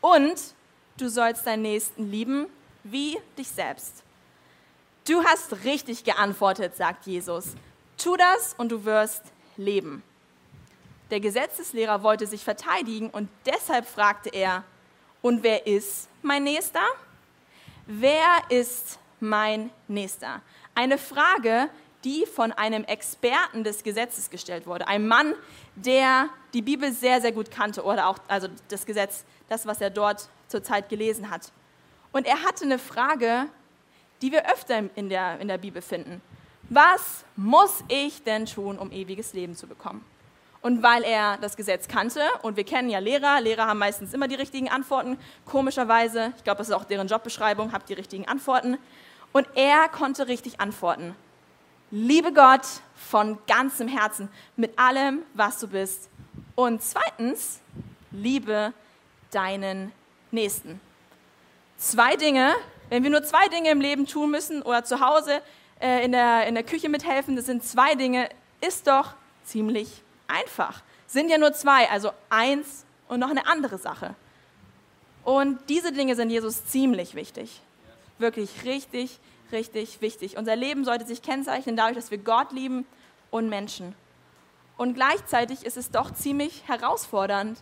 Und 0.00 0.54
du 0.96 1.08
sollst 1.08 1.46
deinen 1.46 1.62
Nächsten 1.62 2.10
lieben 2.10 2.46
wie 2.84 3.18
dich 3.36 3.48
selbst. 3.48 4.02
Du 5.06 5.24
hast 5.24 5.64
richtig 5.64 6.04
geantwortet, 6.04 6.76
sagt 6.76 7.06
Jesus. 7.06 7.54
Tu 7.96 8.16
das 8.16 8.54
und 8.58 8.70
du 8.70 8.84
wirst 8.84 9.22
leben. 9.56 10.02
Der 11.10 11.20
Gesetzeslehrer 11.20 12.02
wollte 12.02 12.26
sich 12.26 12.44
verteidigen 12.44 13.10
und 13.10 13.28
deshalb 13.46 13.86
fragte 13.88 14.28
er, 14.28 14.64
und 15.22 15.42
wer 15.42 15.66
ist 15.66 16.08
mein 16.22 16.44
Nächster? 16.44 16.82
Wer 17.90 18.42
ist 18.50 18.98
mein 19.18 19.70
Nächster? 19.88 20.42
Eine 20.74 20.98
Frage, 20.98 21.70
die 22.04 22.26
von 22.26 22.52
einem 22.52 22.84
Experten 22.84 23.64
des 23.64 23.82
Gesetzes 23.82 24.28
gestellt 24.28 24.66
wurde. 24.66 24.86
Ein 24.86 25.08
Mann, 25.08 25.32
der 25.74 26.28
die 26.52 26.60
Bibel 26.60 26.92
sehr, 26.92 27.22
sehr 27.22 27.32
gut 27.32 27.50
kannte 27.50 27.82
oder 27.82 28.08
auch 28.08 28.18
also 28.28 28.48
das 28.68 28.84
Gesetz, 28.84 29.24
das, 29.48 29.64
was 29.64 29.80
er 29.80 29.88
dort 29.88 30.28
zur 30.48 30.62
Zeit 30.62 30.90
gelesen 30.90 31.30
hat. 31.30 31.50
Und 32.12 32.26
er 32.26 32.44
hatte 32.44 32.66
eine 32.66 32.78
Frage, 32.78 33.46
die 34.20 34.32
wir 34.32 34.52
öfter 34.52 34.82
in 34.94 35.08
der, 35.08 35.40
in 35.40 35.48
der 35.48 35.56
Bibel 35.56 35.80
finden. 35.80 36.20
Was 36.68 37.24
muss 37.36 37.82
ich 37.88 38.22
denn 38.22 38.44
tun, 38.44 38.78
um 38.78 38.92
ewiges 38.92 39.32
Leben 39.32 39.56
zu 39.56 39.66
bekommen? 39.66 40.04
Und 40.60 40.82
weil 40.82 41.04
er 41.04 41.38
das 41.38 41.56
Gesetz 41.56 41.86
kannte, 41.86 42.20
und 42.42 42.56
wir 42.56 42.64
kennen 42.64 42.90
ja 42.90 42.98
Lehrer, 42.98 43.40
Lehrer 43.40 43.66
haben 43.66 43.78
meistens 43.78 44.12
immer 44.12 44.26
die 44.26 44.34
richtigen 44.34 44.68
Antworten, 44.68 45.18
komischerweise, 45.44 46.32
ich 46.36 46.44
glaube, 46.44 46.58
das 46.58 46.68
ist 46.68 46.74
auch 46.74 46.84
deren 46.84 47.06
Jobbeschreibung, 47.06 47.72
habt 47.72 47.88
die 47.88 47.94
richtigen 47.94 48.26
Antworten. 48.26 48.76
Und 49.32 49.46
er 49.54 49.88
konnte 49.88 50.26
richtig 50.26 50.60
antworten. 50.60 51.14
Liebe 51.90 52.32
Gott 52.32 52.66
von 52.96 53.38
ganzem 53.46 53.88
Herzen, 53.88 54.28
mit 54.56 54.78
allem, 54.78 55.22
was 55.34 55.60
du 55.60 55.68
bist. 55.68 56.10
Und 56.54 56.82
zweitens, 56.82 57.60
liebe 58.10 58.72
deinen 59.30 59.92
Nächsten. 60.30 60.80
Zwei 61.76 62.16
Dinge, 62.16 62.54
wenn 62.88 63.04
wir 63.04 63.10
nur 63.10 63.22
zwei 63.22 63.46
Dinge 63.48 63.70
im 63.70 63.80
Leben 63.80 64.06
tun 64.06 64.30
müssen 64.30 64.62
oder 64.62 64.82
zu 64.82 65.00
Hause 65.00 65.40
äh, 65.80 66.04
in, 66.04 66.12
der, 66.12 66.46
in 66.46 66.54
der 66.54 66.64
Küche 66.64 66.88
mithelfen, 66.88 67.36
das 67.36 67.46
sind 67.46 67.62
zwei 67.62 67.94
Dinge, 67.94 68.28
ist 68.60 68.88
doch 68.88 69.14
ziemlich 69.44 70.02
einfach. 70.28 70.82
Sind 71.06 71.30
ja 71.30 71.38
nur 71.38 71.52
zwei, 71.52 71.88
also 71.90 72.12
eins 72.30 72.84
und 73.08 73.20
noch 73.20 73.30
eine 73.30 73.46
andere 73.46 73.78
Sache. 73.78 74.14
Und 75.24 75.58
diese 75.68 75.92
Dinge 75.92 76.14
sind 76.14 76.30
Jesus 76.30 76.64
ziemlich 76.66 77.14
wichtig. 77.14 77.60
Wirklich 78.18 78.64
richtig, 78.64 79.18
richtig 79.52 80.00
wichtig. 80.00 80.36
Unser 80.36 80.56
Leben 80.56 80.84
sollte 80.84 81.06
sich 81.06 81.22
kennzeichnen 81.22 81.76
dadurch, 81.76 81.96
dass 81.96 82.10
wir 82.10 82.18
Gott 82.18 82.52
lieben 82.52 82.86
und 83.30 83.48
Menschen. 83.48 83.94
Und 84.76 84.94
gleichzeitig 84.94 85.64
ist 85.66 85.76
es 85.76 85.90
doch 85.90 86.12
ziemlich 86.12 86.62
herausfordernd, 86.66 87.58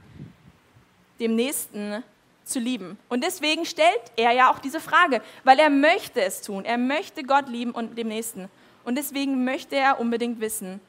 dem 1.18 1.34
Nächsten 1.34 2.04
zu 2.44 2.60
lieben. 2.60 2.98
Und 3.08 3.24
deswegen 3.24 3.64
stellt 3.64 4.00
er 4.16 4.32
ja 4.32 4.50
auch 4.50 4.58
diese 4.58 4.80
Frage, 4.80 5.20
weil 5.42 5.58
er 5.58 5.70
möchte 5.70 6.20
es 6.20 6.42
tun. 6.42 6.64
Er 6.64 6.78
möchte 6.78 7.24
Gott 7.24 7.48
lieben 7.48 7.72
und 7.72 7.96
dem 7.98 8.08
Nächsten. 8.08 8.48
Und 8.84 8.96
deswegen 8.96 9.44
möchte 9.44 9.76
er 9.76 9.98
unbedingt 9.98 10.40
wissen, 10.40 10.80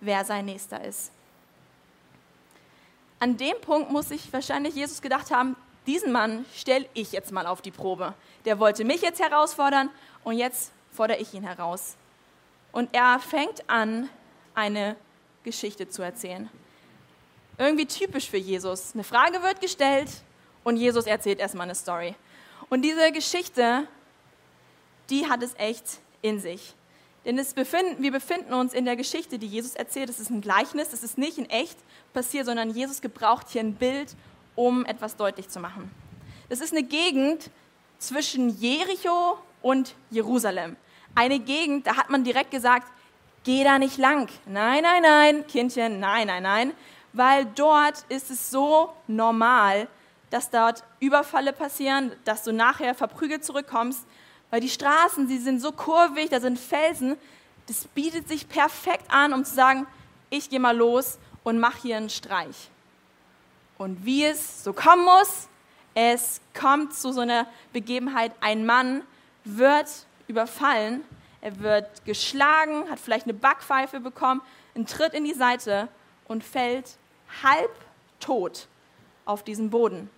wer 0.00 0.24
sein 0.24 0.46
Nächster 0.46 0.82
ist. 0.84 1.12
An 3.24 3.38
dem 3.38 3.58
Punkt 3.62 3.90
muss 3.90 4.10
sich 4.10 4.30
wahrscheinlich 4.34 4.74
Jesus 4.74 5.00
gedacht 5.00 5.30
haben, 5.30 5.56
diesen 5.86 6.12
Mann 6.12 6.44
stelle 6.54 6.84
ich 6.92 7.12
jetzt 7.12 7.32
mal 7.32 7.46
auf 7.46 7.62
die 7.62 7.70
Probe. 7.70 8.12
Der 8.44 8.58
wollte 8.58 8.84
mich 8.84 9.00
jetzt 9.00 9.18
herausfordern 9.18 9.88
und 10.24 10.36
jetzt 10.36 10.72
fordere 10.92 11.16
ich 11.16 11.32
ihn 11.32 11.42
heraus. 11.42 11.96
Und 12.70 12.90
er 12.92 13.18
fängt 13.18 13.66
an, 13.66 14.10
eine 14.54 14.94
Geschichte 15.42 15.88
zu 15.88 16.02
erzählen. 16.02 16.50
Irgendwie 17.56 17.86
typisch 17.86 18.28
für 18.28 18.36
Jesus. 18.36 18.90
Eine 18.92 19.04
Frage 19.04 19.42
wird 19.42 19.58
gestellt 19.58 20.10
und 20.62 20.76
Jesus 20.76 21.06
erzählt 21.06 21.38
erstmal 21.38 21.64
eine 21.64 21.74
Story. 21.74 22.14
Und 22.68 22.82
diese 22.82 23.10
Geschichte, 23.10 23.88
die 25.08 25.30
hat 25.30 25.42
es 25.42 25.54
echt 25.56 25.98
in 26.20 26.40
sich. 26.40 26.74
Denn 27.24 27.38
befinden, 27.54 28.02
wir 28.02 28.12
befinden 28.12 28.52
uns 28.52 28.74
in 28.74 28.84
der 28.84 28.96
Geschichte, 28.96 29.38
die 29.38 29.46
Jesus 29.46 29.74
erzählt. 29.74 30.10
Es 30.10 30.20
ist 30.20 30.30
ein 30.30 30.42
Gleichnis, 30.42 30.92
es 30.92 31.02
ist 31.02 31.16
nicht 31.16 31.38
in 31.38 31.48
echt 31.48 31.78
passiert, 32.12 32.46
sondern 32.46 32.70
Jesus 32.70 33.00
gebraucht 33.00 33.46
hier 33.48 33.62
ein 33.62 33.74
Bild, 33.74 34.14
um 34.54 34.84
etwas 34.84 35.16
deutlich 35.16 35.48
zu 35.48 35.58
machen. 35.58 35.90
Das 36.48 36.60
ist 36.60 36.72
eine 36.72 36.82
Gegend 36.82 37.50
zwischen 37.98 38.50
Jericho 38.50 39.38
und 39.62 39.94
Jerusalem. 40.10 40.76
Eine 41.14 41.38
Gegend, 41.38 41.86
da 41.86 41.96
hat 41.96 42.10
man 42.10 42.24
direkt 42.24 42.50
gesagt, 42.50 42.88
geh 43.44 43.64
da 43.64 43.78
nicht 43.78 43.96
lang. 43.96 44.28
Nein, 44.46 44.82
nein, 44.82 45.02
nein, 45.02 45.46
Kindchen, 45.46 46.00
nein, 46.00 46.26
nein, 46.26 46.42
nein. 46.42 46.72
Weil 47.14 47.46
dort 47.46 48.04
ist 48.08 48.30
es 48.30 48.50
so 48.50 48.92
normal, 49.06 49.88
dass 50.30 50.50
dort 50.50 50.84
Überfalle 51.00 51.52
passieren, 51.52 52.12
dass 52.24 52.42
du 52.42 52.52
nachher 52.52 52.94
verprügelt 52.94 53.44
zurückkommst 53.44 54.04
weil 54.54 54.60
die 54.60 54.70
Straßen, 54.70 55.26
sie 55.26 55.38
sind 55.38 55.60
so 55.60 55.72
kurvig, 55.72 56.30
da 56.30 56.38
sind 56.38 56.60
Felsen. 56.60 57.16
Das 57.66 57.88
bietet 57.88 58.28
sich 58.28 58.48
perfekt 58.48 59.06
an, 59.08 59.32
um 59.32 59.44
zu 59.44 59.52
sagen, 59.52 59.84
ich 60.30 60.48
gehe 60.48 60.60
mal 60.60 60.76
los 60.76 61.18
und 61.42 61.58
mache 61.58 61.82
hier 61.82 61.96
einen 61.96 62.08
Streich. 62.08 62.70
Und 63.78 64.04
wie 64.04 64.24
es 64.24 64.62
so 64.62 64.72
kommen 64.72 65.04
muss, 65.04 65.48
es 65.94 66.40
kommt 66.56 66.94
zu 66.94 67.12
so 67.12 67.22
einer 67.22 67.48
Begebenheit, 67.72 68.30
ein 68.40 68.64
Mann 68.64 69.02
wird 69.42 69.88
überfallen, 70.28 71.02
er 71.40 71.58
wird 71.58 72.04
geschlagen, 72.04 72.88
hat 72.88 73.00
vielleicht 73.00 73.26
eine 73.26 73.34
Backpfeife 73.34 73.98
bekommen, 73.98 74.40
einen 74.76 74.86
Tritt 74.86 75.14
in 75.14 75.24
die 75.24 75.34
Seite 75.34 75.88
und 76.28 76.44
fällt 76.44 76.96
halb 77.42 77.72
tot 78.20 78.68
auf 79.24 79.42
diesen 79.42 79.70
Boden 79.70 80.08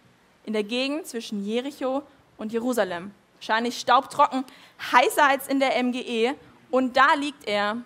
in 0.45 0.53
der 0.53 0.65
Gegend 0.65 1.07
zwischen 1.07 1.43
Jericho 1.43 2.03
und 2.37 2.53
Jerusalem 2.53 3.13
wahrscheinlich 3.37 3.79
staubtrocken, 3.79 4.45
heißer 4.93 5.25
als 5.25 5.49
in 5.49 5.61
der 5.61 5.83
MGE. 5.83 6.35
Und 6.71 6.97
da 6.97 7.15
liegt 7.15 7.47
er 7.47 7.79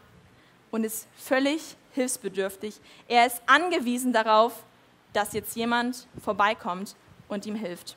und 0.70 0.84
ist 0.84 1.06
völlig 1.16 1.76
hilfsbedürftig. 1.92 2.80
Er 3.08 3.26
ist 3.26 3.42
angewiesen 3.46 4.12
darauf, 4.12 4.64
dass 5.12 5.32
jetzt 5.32 5.56
jemand 5.56 6.06
vorbeikommt 6.22 6.94
und 7.28 7.46
ihm 7.46 7.54
hilft. 7.54 7.96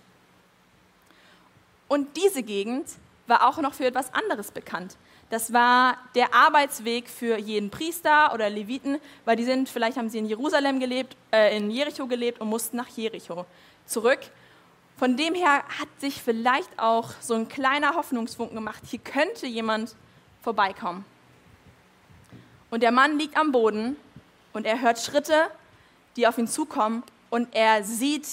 Und 1.88 2.18
diese 2.18 2.44
Gegend 2.44 2.88
war 3.28 3.48
auch 3.48 3.58
noch 3.60 3.74
für 3.74 3.86
etwas 3.86 4.14
anderes 4.14 4.52
bekannt. 4.52 4.98
Das 5.30 5.54
war 5.54 5.98
der 6.16 6.34
Arbeitsweg 6.34 7.10
für 7.10 7.40
jeden 7.40 7.70
Priester 7.70 8.34
oder 8.34 8.50
Leviten, 8.50 9.00
weil 9.26 9.36
die 9.36 9.44
sind, 9.44 9.70
vielleicht 9.70 9.98
haben 9.98 10.10
sie 10.10 10.20
in 10.20 10.26
Jerusalem 10.26 10.80
gelebt, 10.80 11.16
äh, 11.32 11.56
in 11.58 11.72
Jericho 11.72 12.06
gelebt 12.08 12.42
und 12.42 12.50
mussten 12.50 12.78
nach 12.78 12.90
Jericho 12.90 13.46
zurück. 13.86 14.20
Von 14.98 15.18
dem 15.18 15.34
her 15.34 15.64
hat 15.80 15.90
sich 16.00 16.22
vielleicht 16.22 16.80
auch 16.80 17.12
so 17.20 17.34
ein 17.34 17.48
kleiner 17.48 17.96
Hoffnungsfunken 17.96 18.56
gemacht, 18.56 18.84
hier 18.88 19.00
könnte 19.00 19.48
jemand 19.48 19.96
vorbeikommen. 20.42 21.06
Und 22.70 22.84
der 22.84 22.92
Mann 22.92 23.18
liegt 23.18 23.38
am 23.38 23.52
Boden 23.52 23.98
und 24.54 24.66
er 24.66 24.82
hört 24.82 25.00
Schritte, 25.00 25.50
die 26.16 26.28
auf 26.28 26.38
ihn 26.38 26.48
zukommen 26.48 27.04
und 27.30 27.54
er 27.56 27.84
sieht 27.84 28.28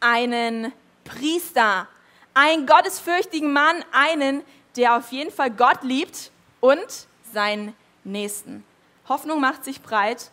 einen 0.00 0.72
Priester, 1.04 1.88
einen 2.34 2.66
gottesfürchtigen 2.66 3.52
Mann, 3.52 3.84
einen, 3.92 4.42
der 4.76 4.96
auf 4.96 5.10
jeden 5.10 5.32
Fall 5.32 5.50
Gott 5.50 5.82
liebt 5.82 6.30
und 6.60 7.06
seinen 7.32 7.74
Nächsten. 8.04 8.64
Hoffnung 9.08 9.40
macht 9.40 9.64
sich 9.64 9.82
breit, 9.82 10.30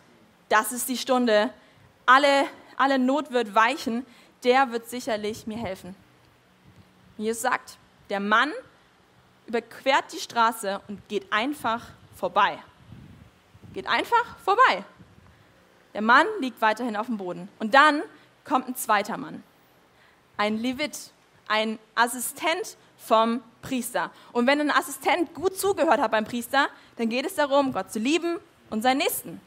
das 0.49 0.71
ist 0.71 0.89
die 0.89 0.97
Stunde. 0.97 1.51
Alle, 2.05 2.45
alle 2.77 2.99
Not 2.99 3.31
wird 3.31 3.55
weichen, 3.55 4.05
der 4.45 4.71
wird 4.71 4.87
sicherlich 4.87 5.45
mir 5.47 5.57
helfen. 5.57 5.95
Jesus 7.17 7.41
sagt, 7.41 7.77
der 8.09 8.19
Mann 8.19 8.51
überquert 9.47 10.05
die 10.13 10.19
Straße 10.19 10.79
und 10.87 11.07
geht 11.09 11.31
einfach 11.33 11.81
vorbei. 12.15 12.59
Geht 13.73 13.87
einfach 13.87 14.37
vorbei. 14.43 14.85
Der 15.93 16.01
Mann 16.01 16.27
liegt 16.39 16.61
weiterhin 16.61 16.95
auf 16.95 17.07
dem 17.07 17.17
Boden. 17.17 17.49
Und 17.59 17.73
dann 17.73 18.03
kommt 18.43 18.67
ein 18.67 18.75
zweiter 18.75 19.17
Mann. 19.17 19.43
Ein 20.37 20.57
Levit, 20.57 21.11
ein 21.47 21.79
Assistent 21.95 22.77
vom 22.97 23.41
Priester. 23.61 24.11
Und 24.31 24.47
wenn 24.47 24.61
ein 24.61 24.71
Assistent 24.71 25.33
gut 25.33 25.57
zugehört 25.57 25.99
hat 25.99 26.11
beim 26.11 26.25
Priester, 26.25 26.67
dann 26.97 27.09
geht 27.09 27.25
es 27.25 27.35
darum, 27.35 27.73
Gott 27.73 27.91
zu 27.91 27.99
lieben 27.99 28.37
und 28.69 28.81
seinen 28.81 28.97
Nächsten. 28.97 29.41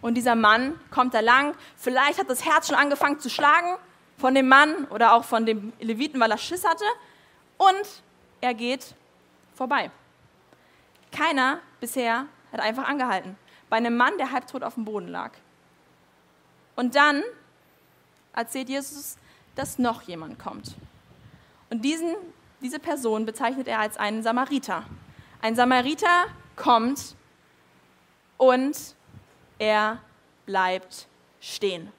Und 0.00 0.14
dieser 0.14 0.34
Mann 0.34 0.78
kommt 0.90 1.14
da 1.14 1.20
lang, 1.20 1.54
vielleicht 1.76 2.18
hat 2.18 2.28
das 2.28 2.44
Herz 2.44 2.68
schon 2.68 2.76
angefangen 2.76 3.20
zu 3.20 3.30
schlagen, 3.30 3.78
von 4.16 4.34
dem 4.34 4.48
Mann 4.48 4.84
oder 4.86 5.14
auch 5.14 5.24
von 5.24 5.46
dem 5.46 5.72
Leviten, 5.80 6.20
weil 6.20 6.30
er 6.30 6.38
Schiss 6.38 6.64
hatte. 6.64 6.84
Und 7.58 8.02
er 8.40 8.54
geht 8.54 8.94
vorbei. 9.54 9.90
Keiner 11.12 11.60
bisher 11.80 12.26
hat 12.52 12.60
einfach 12.60 12.88
angehalten. 12.88 13.36
Bei 13.68 13.76
einem 13.76 13.96
Mann, 13.96 14.16
der 14.18 14.30
halbtot 14.30 14.62
auf 14.62 14.74
dem 14.74 14.84
Boden 14.84 15.08
lag. 15.08 15.32
Und 16.76 16.94
dann 16.94 17.22
erzählt 18.32 18.68
Jesus, 18.68 19.16
dass 19.54 19.78
noch 19.78 20.02
jemand 20.02 20.38
kommt. 20.38 20.74
Und 21.70 21.84
diesen, 21.84 22.14
diese 22.60 22.78
Person 22.78 23.26
bezeichnet 23.26 23.68
er 23.68 23.78
als 23.78 23.96
einen 23.96 24.22
Samariter. 24.22 24.84
Ein 25.40 25.54
Samariter 25.54 26.26
kommt 26.56 27.14
und 28.36 28.76
er 29.58 30.00
bleibt 30.46 31.06
stehen. 31.40 31.92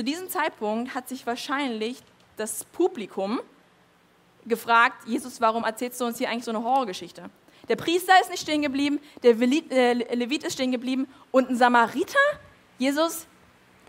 Zu 0.00 0.04
diesem 0.04 0.30
Zeitpunkt 0.30 0.94
hat 0.94 1.10
sich 1.10 1.26
wahrscheinlich 1.26 1.98
das 2.38 2.64
Publikum 2.64 3.38
gefragt, 4.46 5.06
Jesus, 5.06 5.42
warum 5.42 5.62
erzählst 5.62 6.00
du 6.00 6.06
uns 6.06 6.16
hier 6.16 6.30
eigentlich 6.30 6.46
so 6.46 6.52
eine 6.52 6.64
Horrorgeschichte? 6.64 7.28
Der 7.68 7.76
Priester 7.76 8.14
ist 8.18 8.30
nicht 8.30 8.40
stehen 8.40 8.62
geblieben, 8.62 8.98
der 9.22 9.38
äh, 9.38 10.14
Levit 10.14 10.44
ist 10.44 10.54
stehen 10.54 10.72
geblieben 10.72 11.06
und 11.32 11.50
ein 11.50 11.56
Samariter? 11.56 12.18
Jesus, 12.78 13.26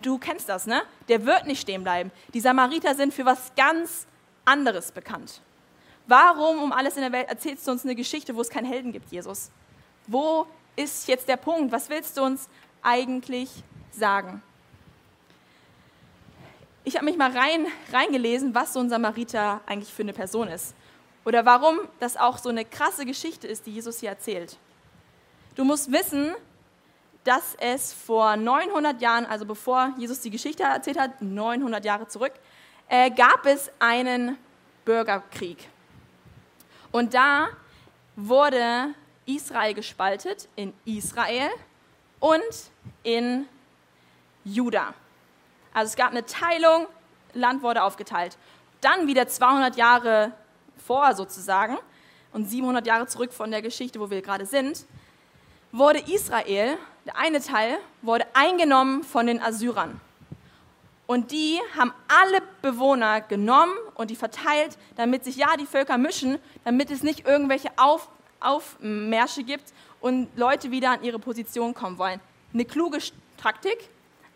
du 0.02 0.18
kennst 0.18 0.50
das, 0.50 0.68
ne? 0.68 0.82
Der 1.08 1.26
wird 1.26 1.48
nicht 1.48 1.62
stehen 1.62 1.82
bleiben. 1.82 2.12
Die 2.34 2.42
Samariter 2.42 2.94
sind 2.94 3.14
für 3.14 3.24
was 3.24 3.56
ganz 3.56 4.06
anderes 4.44 4.92
bekannt. 4.92 5.40
Warum 6.08 6.62
um 6.62 6.74
alles 6.74 6.98
in 6.98 7.04
der 7.04 7.14
Welt 7.14 7.30
erzählst 7.30 7.66
du 7.66 7.72
uns 7.72 7.86
eine 7.86 7.96
Geschichte, 7.96 8.36
wo 8.36 8.42
es 8.42 8.50
keinen 8.50 8.66
Helden 8.66 8.92
gibt, 8.92 9.14
Jesus? 9.14 9.50
Wo 10.08 10.46
ist 10.76 11.08
jetzt 11.08 11.30
der 11.30 11.38
Punkt? 11.38 11.72
Was 11.72 11.90
willst 11.90 12.18
du 12.18 12.24
uns 12.24 12.50
eigentlich 12.82 13.50
sagen? 13.92 14.44
Ich 16.84 16.96
habe 16.96 17.06
mich 17.06 17.18
mal 17.18 17.32
rein, 17.32 17.68
reingelesen, 17.92 18.56
was 18.56 18.74
so 18.74 18.80
ein 18.80 18.90
Samariter 18.90 19.62
eigentlich 19.66 19.94
für 19.94 20.04
eine 20.04 20.14
Person 20.14 20.48
ist. 20.48 20.74
Oder 21.24 21.46
warum 21.46 21.80
das 22.00 22.18
auch 22.18 22.38
so 22.38 22.50
eine 22.50 22.66
krasse 22.66 23.06
Geschichte 23.06 23.48
ist, 23.48 23.66
die 23.66 23.72
Jesus 23.72 24.00
hier 24.00 24.10
erzählt. 24.10 24.58
Du 25.56 25.64
musst 25.64 25.92
wissen, 25.92 26.34
dass 27.24 27.56
es 27.60 27.94
vor 27.94 28.36
900 28.36 29.00
Jahren, 29.02 29.26
also 29.26 29.46
bevor 29.46 29.94
Jesus 29.98 30.22
die 30.22 30.32
Geschichte 30.32 30.64
erzählt 30.64 31.00
hat, 31.00 31.22
900 31.22 31.86
Jahre 31.86 32.08
zurück, 32.08 32.34
äh, 32.88 33.12
gab 33.12 33.46
es 33.46 33.72
einen 33.78 34.38
Bürgerkrieg. 34.86 35.70
Und 36.92 37.14
da 37.14 37.50
wurde 38.16 38.96
Israel 39.26 39.74
gespaltet 39.76 40.50
in 40.56 40.74
Israel 40.86 41.50
und 42.20 42.42
in 43.04 43.48
Juda. 44.44 44.94
Also 45.74 45.90
es 45.90 45.96
gab 45.96 46.12
eine 46.12 46.26
Teilung, 46.26 46.88
Land 47.34 47.64
wurde 47.64 47.84
aufgeteilt. 47.84 48.38
Dann 48.82 49.08
wieder 49.08 49.28
200 49.28 49.76
Jahre 49.76 50.34
vor 50.86 51.16
sozusagen 51.16 51.78
und 52.34 52.46
700 52.46 52.86
Jahre 52.86 53.08
zurück 53.08 53.34
von 53.34 53.52
der 53.52 53.62
Geschichte, 53.62 54.00
wo 54.00 54.10
wir 54.10 54.22
gerade 54.22 54.46
sind, 54.46 54.86
wurde 55.72 56.00
Israel, 56.12 56.78
der 57.06 57.18
eine 57.18 57.42
Teil, 57.42 57.78
wurde 58.02 58.26
eingenommen 58.34 59.04
von 59.04 59.28
den 59.28 59.42
Assyrern. 59.42 60.00
Und 61.08 61.32
die 61.32 61.60
haben 61.78 61.94
alle 62.08 62.42
Bewohner 62.62 63.22
genommen 63.22 63.74
und 63.96 64.10
die 64.10 64.16
verteilt, 64.16 64.78
damit 64.96 65.26
sich 65.26 65.36
ja 65.36 65.58
die 65.58 65.66
Völker 65.66 65.98
mischen, 65.98 66.40
damit 66.64 66.90
es 66.90 67.04
nicht 67.04 67.28
irgendwelche 67.28 67.70
Auf, 67.78 68.10
Aufmärsche 68.40 69.44
gibt 69.44 69.74
und 70.00 70.30
Leute 70.38 70.72
wieder 70.72 70.92
an 70.92 71.04
ihre 71.04 71.20
Position 71.20 71.74
kommen 71.74 71.98
wollen. 71.98 72.20
Eine 72.54 72.66
kluge 72.66 73.00
Taktik, 73.38 73.90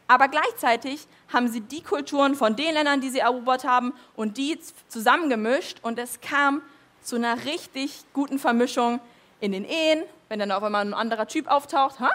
aber 0.08 0.28
gleichzeitig 0.28 1.08
haben 1.34 1.48
sie 1.48 1.62
die 1.62 1.82
Kulturen 1.82 2.36
von 2.36 2.56
den 2.56 2.74
Ländern, 2.74 3.02
die 3.02 3.10
sie 3.10 3.20
erobert 3.20 3.64
haben, 3.64 3.94
und 4.16 4.38
die 4.38 4.60
zusammengemischt 4.88 5.80
und 5.82 5.98
es 5.98 6.22
kam 6.22 6.62
zu 7.02 7.16
einer 7.16 7.46
richtig 7.46 8.04
guten 8.14 8.40
Vermischung 8.40 9.00
in 9.40 9.52
den 9.52 9.66
Ehen. 9.66 10.04
Wenn 10.30 10.40
dann 10.40 10.52
auf 10.52 10.64
einmal 10.64 10.86
ein 10.86 10.94
anderer 10.94 11.28
Typ 11.28 11.48
auftaucht, 11.48 12.00
ha? 12.00 12.10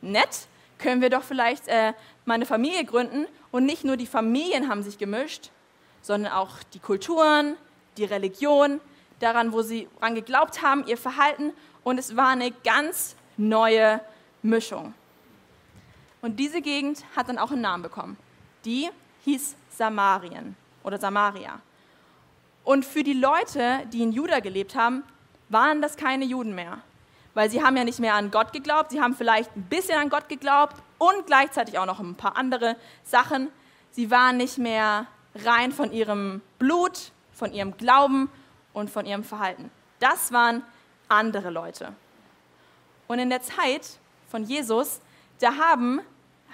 nett, 0.00 0.46
können 0.78 1.00
wir 1.00 1.10
doch 1.10 1.22
vielleicht 1.22 1.68
äh, 1.68 1.94
meine 2.24 2.46
Familie 2.46 2.84
gründen. 2.84 3.26
Und 3.50 3.64
nicht 3.64 3.84
nur 3.84 3.96
die 3.96 4.06
Familien 4.06 4.68
haben 4.68 4.82
sich 4.82 4.98
gemischt, 4.98 5.50
sondern 6.02 6.32
auch 6.32 6.62
die 6.74 6.78
Kulturen, 6.78 7.56
die 7.96 8.04
Religion, 8.04 8.80
daran, 9.20 9.52
wo 9.52 9.62
sie 9.62 9.88
daran 9.98 10.14
geglaubt 10.14 10.62
haben, 10.62 10.86
ihr 10.86 10.98
Verhalten. 10.98 11.52
Und 11.82 11.98
es 11.98 12.16
war 12.16 12.28
eine 12.28 12.50
ganz 12.64 13.16
neue 13.36 14.00
Mischung. 14.42 14.94
Und 16.22 16.40
diese 16.40 16.60
Gegend 16.60 17.04
hat 17.14 17.28
dann 17.28 17.38
auch 17.38 17.50
einen 17.50 17.60
Namen 17.60 17.82
bekommen. 17.82 18.16
Die 18.64 18.88
hieß 19.24 19.56
Samarien 19.70 20.56
oder 20.82 20.98
Samaria. 20.98 21.60
Und 22.64 22.84
für 22.84 23.04
die 23.04 23.12
Leute, 23.12 23.86
die 23.92 24.02
in 24.02 24.12
Juda 24.12 24.40
gelebt 24.40 24.74
haben, 24.74 25.04
waren 25.48 25.80
das 25.80 25.96
keine 25.96 26.24
Juden 26.24 26.54
mehr. 26.54 26.78
Weil 27.34 27.50
sie 27.50 27.62
haben 27.62 27.76
ja 27.76 27.84
nicht 27.84 28.00
mehr 28.00 28.14
an 28.14 28.30
Gott 28.30 28.52
geglaubt, 28.52 28.90
sie 28.90 29.00
haben 29.00 29.14
vielleicht 29.14 29.54
ein 29.56 29.64
bisschen 29.64 29.98
an 29.98 30.08
Gott 30.08 30.28
geglaubt 30.28 30.76
und 30.98 31.26
gleichzeitig 31.26 31.78
auch 31.78 31.86
noch 31.86 32.00
ein 32.00 32.14
paar 32.14 32.36
andere 32.36 32.76
Sachen. 33.04 33.50
Sie 33.90 34.10
waren 34.10 34.38
nicht 34.38 34.58
mehr 34.58 35.06
rein 35.44 35.70
von 35.70 35.92
ihrem 35.92 36.40
Blut, 36.58 37.12
von 37.32 37.52
ihrem 37.52 37.76
Glauben 37.76 38.30
und 38.72 38.90
von 38.90 39.06
ihrem 39.06 39.22
Verhalten. 39.22 39.70
Das 40.00 40.32
waren 40.32 40.62
andere 41.08 41.50
Leute. 41.50 41.92
Und 43.06 43.18
in 43.18 43.30
der 43.30 43.42
Zeit 43.42 43.98
von 44.28 44.44
Jesus, 44.44 45.00
da 45.40 45.56
haben 45.56 46.00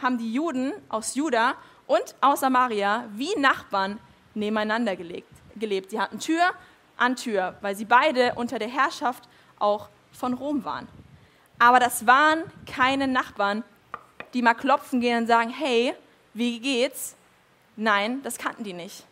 haben 0.03 0.19
die 0.19 0.33
Juden 0.33 0.73
aus 0.89 1.15
Juda 1.15 1.55
und 1.87 2.15
aus 2.21 2.41
Samaria 2.41 3.05
wie 3.15 3.35
Nachbarn 3.39 3.99
nebeneinander 4.35 4.97
gelegt, 4.97 5.33
gelebt. 5.57 5.91
Sie 5.91 6.01
hatten 6.01 6.19
Tür 6.19 6.53
an 6.97 7.17
Tür, 7.17 7.57
weil 7.61 7.77
sie 7.77 7.85
beide 7.85 8.35
unter 8.35 8.59
der 8.59 8.69
Herrschaft 8.69 9.29
auch 9.59 9.89
von 10.13 10.35
Rom 10.35 10.65
waren. 10.65 10.89
Aber 11.59 11.79
das 11.79 12.07
waren 12.07 12.43
keine 12.67 13.07
Nachbarn, 13.07 13.63
die 14.35 14.43
mal 14.43 14.55
klopfen 14.55 15.01
gehen 15.01 15.23
und 15.23 15.27
sagen, 15.27 15.51
hey, 15.51 15.95
wie 16.35 16.59
geht's? 16.61 17.17
Nein, 17.77 18.23
das 18.23 18.39
kannten 18.39 18.65
die 18.65 18.73
nicht. 18.73 19.05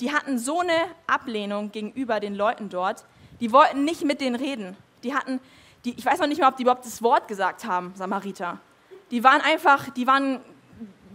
Die 0.00 0.12
hatten 0.12 0.38
so 0.38 0.60
eine 0.60 0.86
Ablehnung 1.06 1.70
gegenüber 1.70 2.18
den 2.18 2.34
Leuten 2.34 2.68
dort, 2.68 3.04
die 3.40 3.52
wollten 3.52 3.84
nicht 3.84 4.04
mit 4.04 4.20
denen 4.20 4.36
reden. 4.36 4.76
Die 5.04 5.14
hatten, 5.14 5.40
die, 5.84 5.94
ich 5.94 6.04
weiß 6.04 6.18
noch 6.18 6.26
nicht 6.26 6.40
mal, 6.40 6.48
ob 6.48 6.56
die 6.56 6.62
überhaupt 6.62 6.86
das 6.86 7.02
Wort 7.02 7.28
gesagt 7.28 7.64
haben, 7.64 7.92
Samariter. 7.94 8.60
Die 9.12 9.22
waren 9.22 9.40
einfach, 9.42 9.90
die 9.90 10.06
waren, 10.06 10.40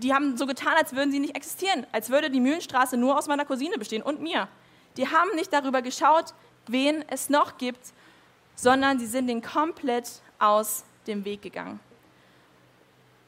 die 0.01 0.13
haben 0.13 0.37
so 0.37 0.45
getan, 0.45 0.73
als 0.77 0.95
würden 0.95 1.11
sie 1.11 1.19
nicht 1.19 1.35
existieren, 1.35 1.85
als 1.91 2.09
würde 2.09 2.29
die 2.29 2.39
Mühlenstraße 2.39 2.95
nur 2.95 3.17
aus 3.17 3.27
meiner 3.27 3.43
Cousine 3.43 3.77
bestehen 3.77 4.03
und 4.03 4.21
mir. 4.21 4.47
Die 4.95 5.07
haben 5.07 5.35
nicht 5.35 5.51
darüber 5.51 5.81
geschaut, 5.81 6.33
wen 6.67 7.03
es 7.09 7.29
noch 7.29 7.57
gibt, 7.57 7.93
sondern 8.55 8.99
sie 8.99 9.07
sind 9.07 9.27
den 9.27 9.41
komplett 9.41 10.21
aus 10.39 10.85
dem 11.07 11.25
Weg 11.25 11.41
gegangen. 11.41 11.79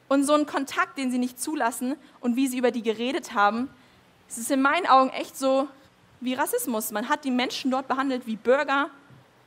Und 0.07 0.23
so 0.23 0.33
ein 0.33 0.45
Kontakt, 0.45 0.97
den 0.97 1.11
sie 1.11 1.19
nicht 1.19 1.41
zulassen 1.41 1.95
und 2.19 2.35
wie 2.35 2.47
sie 2.47 2.57
über 2.57 2.71
die 2.71 2.81
geredet 2.83 3.33
haben, 3.33 3.69
es 4.27 4.37
ist 4.37 4.51
in 4.51 4.61
meinen 4.61 4.85
Augen 4.85 5.09
echt 5.09 5.35
so 5.35 5.67
wie 6.19 6.35
Rassismus. 6.35 6.91
Man 6.91 7.09
hat 7.09 7.25
die 7.25 7.31
Menschen 7.31 7.71
dort 7.71 7.87
behandelt 7.87 8.27
wie 8.27 8.35
Bürger 8.35 8.89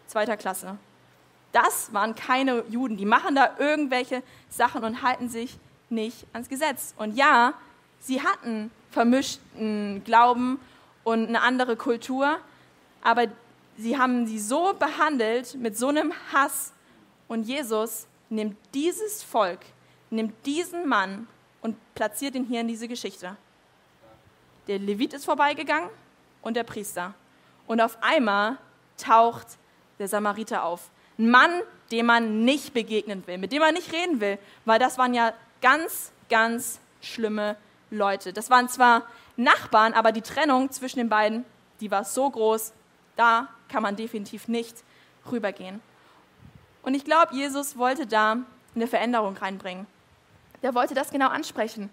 zweiter 0.09 0.37
Klasse. 0.37 0.79
Das 1.53 1.93
waren 1.93 2.15
keine 2.15 2.65
Juden. 2.69 2.97
Die 2.97 3.05
machen 3.05 3.35
da 3.35 3.57
irgendwelche 3.59 4.23
Sachen 4.49 4.85
und 4.85 5.03
halten 5.03 5.29
sich 5.29 5.59
nicht 5.91 6.27
ans 6.33 6.49
Gesetz. 6.49 6.95
Und 6.97 7.15
ja, 7.15 7.55
sie 8.01 8.23
hatten 8.23 8.71
vermischten 8.91 10.03
Glauben 10.05 10.59
und 11.05 11.29
eine 11.29 11.43
andere 11.43 11.77
Kultur, 11.77 12.39
aber 13.03 13.27
sie 13.77 13.99
haben 13.99 14.27
sie 14.27 14.39
so 14.39 14.75
behandelt 14.79 15.55
mit 15.55 15.77
so 15.77 15.89
einem 15.89 16.13
Hass. 16.33 16.73
Und 17.29 17.45
Jesus 17.45 18.07
nimmt 18.31 18.57
dieses 18.75 19.23
Volk, 19.23 19.61
nimmt 20.11 20.35
diesen 20.47 20.89
Mann 20.89 21.27
und 21.61 21.77
platziert 21.95 22.35
ihn 22.35 22.45
hier 22.45 22.61
in 22.61 22.69
diese 22.69 22.89
Geschichte. 22.89 23.37
Der 24.69 24.79
Levit 24.79 25.13
ist 25.13 25.25
vorbeigegangen 25.25 25.91
und 26.41 26.57
der 26.57 26.65
Priester. 26.65 27.15
Und 27.67 27.81
auf 27.81 27.99
einmal 28.01 28.59
taucht 28.97 29.47
der 29.99 30.09
Samariter 30.09 30.65
auf. 30.65 30.91
Ein 31.23 31.31
Mann, 31.31 31.63
dem 31.93 32.07
man 32.07 32.45
nicht 32.45 32.75
begegnen 32.75 33.25
will, 33.29 33.39
mit 33.39 33.53
dem 33.53 33.61
man 33.61 33.75
nicht 33.75 33.93
reden 33.93 34.21
will, 34.21 34.39
weil 34.65 34.81
das 34.81 34.99
waren 34.99 35.15
ja 35.15 35.33
ganz, 35.61 36.11
ganz 36.29 36.81
schlimme 37.01 37.57
Leute. 37.93 38.33
Das 38.33 38.51
waren 38.51 38.69
zwar 38.69 39.07
Nachbarn, 39.37 39.95
aber 39.95 40.11
die 40.11 40.23
Trennung 40.23 40.73
zwischen 40.73 40.99
den 40.99 41.09
beiden, 41.09 41.45
die 41.81 41.93
war 41.93 42.03
so 42.03 42.29
groß, 42.29 42.73
da 43.15 43.47
kann 43.69 43.85
man 43.85 43.95
definitiv 43.95 44.49
nicht 44.49 44.83
rübergehen. 45.31 45.81
Und 46.83 46.95
ich 46.95 47.05
glaube, 47.05 47.37
Jesus 47.37 47.79
wollte 47.79 48.09
da 48.09 48.39
eine 48.75 48.89
Veränderung 48.89 49.37
reinbringen. 49.37 49.87
Der 50.61 50.75
wollte 50.75 50.95
das 50.95 51.13
genau 51.13 51.29
ansprechen. 51.29 51.89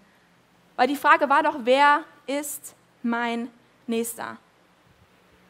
Weil 0.74 0.88
die 0.88 0.96
Frage 0.96 1.28
war 1.28 1.44
doch, 1.44 1.54
wer 1.62 2.02
ist 2.26 2.74
mein 3.04 3.48
Nächster? 3.86 4.38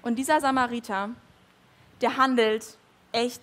Und 0.02 0.16
dieser 0.16 0.38
Samariter, 0.42 1.08
der 2.02 2.18
handelt 2.18 2.76
echt 3.12 3.40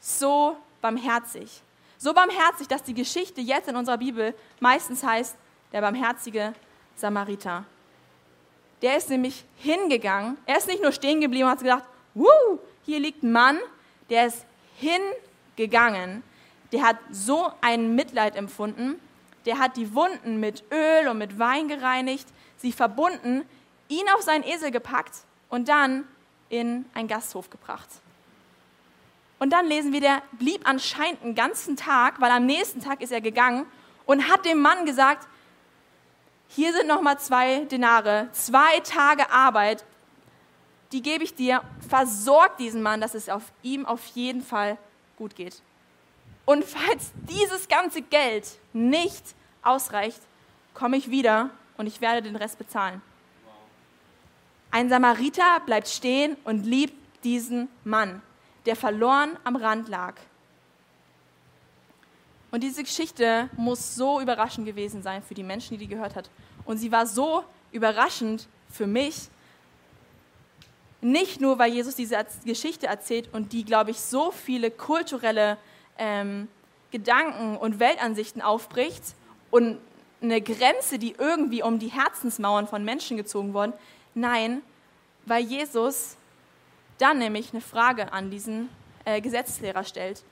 so 0.00 0.56
barmherzig. 0.80 1.62
So 1.98 2.14
barmherzig, 2.14 2.66
dass 2.66 2.82
die 2.82 2.94
Geschichte 2.94 3.40
jetzt 3.40 3.68
in 3.68 3.76
unserer 3.76 3.98
Bibel 3.98 4.34
meistens 4.58 5.04
heißt, 5.04 5.36
der 5.72 5.82
barmherzige 5.82 6.54
Samariter. 6.96 7.64
Der 8.82 8.96
ist 8.96 9.10
nämlich 9.10 9.44
hingegangen, 9.56 10.38
er 10.46 10.56
ist 10.56 10.66
nicht 10.66 10.82
nur 10.82 10.92
stehen 10.92 11.20
geblieben 11.20 11.44
und 11.44 11.50
hat 11.50 11.58
gedacht, 11.58 11.84
Wuh, 12.14 12.58
hier 12.84 12.98
liegt 12.98 13.22
ein 13.22 13.32
Mann, 13.32 13.58
der 14.08 14.26
ist 14.26 14.46
hingegangen, 14.78 16.22
der 16.72 16.82
hat 16.82 16.96
so 17.10 17.52
ein 17.60 17.94
Mitleid 17.94 18.36
empfunden, 18.36 18.98
der 19.46 19.58
hat 19.58 19.76
die 19.76 19.94
Wunden 19.94 20.40
mit 20.40 20.64
Öl 20.72 21.08
und 21.08 21.18
mit 21.18 21.38
Wein 21.38 21.68
gereinigt, 21.68 22.26
sie 22.56 22.72
verbunden, 22.72 23.42
ihn 23.88 24.08
auf 24.14 24.22
seinen 24.22 24.44
Esel 24.44 24.70
gepackt 24.70 25.24
und 25.48 25.68
dann 25.68 26.04
in 26.48 26.84
einen 26.94 27.08
Gasthof 27.08 27.50
gebracht. 27.50 27.88
Und 29.40 29.54
dann 29.54 29.66
lesen 29.66 29.92
wir, 29.92 30.02
der 30.02 30.22
blieb 30.32 30.68
anscheinend 30.68 31.22
einen 31.22 31.34
ganzen 31.34 31.74
Tag, 31.74 32.20
weil 32.20 32.30
am 32.30 32.44
nächsten 32.44 32.80
Tag 32.80 33.00
ist 33.00 33.10
er 33.10 33.22
gegangen 33.22 33.66
und 34.04 34.28
hat 34.28 34.44
dem 34.44 34.60
Mann 34.60 34.84
gesagt, 34.84 35.26
hier 36.46 36.74
sind 36.74 36.86
nochmal 36.86 37.18
zwei 37.18 37.64
Denare, 37.64 38.28
zwei 38.32 38.80
Tage 38.80 39.30
Arbeit, 39.30 39.84
die 40.92 41.00
gebe 41.00 41.24
ich 41.24 41.34
dir, 41.34 41.62
versorg 41.88 42.58
diesen 42.58 42.82
Mann, 42.82 43.00
dass 43.00 43.14
es 43.14 43.30
auf 43.30 43.44
ihm 43.62 43.86
auf 43.86 44.04
jeden 44.08 44.42
Fall 44.42 44.76
gut 45.16 45.34
geht. 45.36 45.62
Und 46.44 46.62
falls 46.62 47.12
dieses 47.30 47.66
ganze 47.66 48.02
Geld 48.02 48.46
nicht 48.74 49.24
ausreicht, 49.62 50.20
komme 50.74 50.98
ich 50.98 51.10
wieder 51.10 51.48
und 51.78 51.86
ich 51.86 52.02
werde 52.02 52.20
den 52.20 52.36
Rest 52.36 52.58
bezahlen. 52.58 53.00
Ein 54.70 54.90
Samariter 54.90 55.60
bleibt 55.64 55.88
stehen 55.88 56.36
und 56.44 56.66
liebt 56.66 57.24
diesen 57.24 57.68
Mann 57.84 58.20
der 58.66 58.76
verloren 58.76 59.36
am 59.44 59.56
Rand 59.56 59.88
lag. 59.88 60.14
Und 62.50 62.62
diese 62.62 62.82
Geschichte 62.82 63.48
muss 63.56 63.94
so 63.94 64.20
überraschend 64.20 64.66
gewesen 64.66 65.02
sein 65.02 65.22
für 65.22 65.34
die 65.34 65.42
Menschen, 65.42 65.78
die 65.78 65.86
die 65.86 65.94
gehört 65.94 66.16
hat. 66.16 66.30
Und 66.64 66.78
sie 66.78 66.90
war 66.90 67.06
so 67.06 67.44
überraschend 67.72 68.48
für 68.68 68.86
mich, 68.86 69.28
nicht 71.00 71.40
nur, 71.40 71.58
weil 71.58 71.72
Jesus 71.72 71.94
diese 71.94 72.26
Geschichte 72.44 72.86
erzählt 72.86 73.30
und 73.32 73.52
die, 73.52 73.64
glaube 73.64 73.90
ich, 73.90 74.00
so 74.00 74.30
viele 74.30 74.70
kulturelle 74.70 75.56
ähm, 75.96 76.48
Gedanken 76.90 77.56
und 77.56 77.80
Weltansichten 77.80 78.42
aufbricht 78.42 79.02
und 79.50 79.78
eine 80.20 80.42
Grenze, 80.42 80.98
die 80.98 81.14
irgendwie 81.16 81.62
um 81.62 81.78
die 81.78 81.88
Herzensmauern 81.88 82.66
von 82.66 82.84
Menschen 82.84 83.16
gezogen 83.16 83.54
worden. 83.54 83.72
Nein, 84.14 84.60
weil 85.24 85.42
Jesus 85.44 86.16
dann 87.00 87.18
nämlich 87.18 87.52
eine 87.52 87.60
Frage 87.60 88.12
an 88.12 88.30
diesen 88.30 88.68
äh, 89.04 89.20
Gesetzeslehrer 89.20 89.84
stellt. 89.84 90.22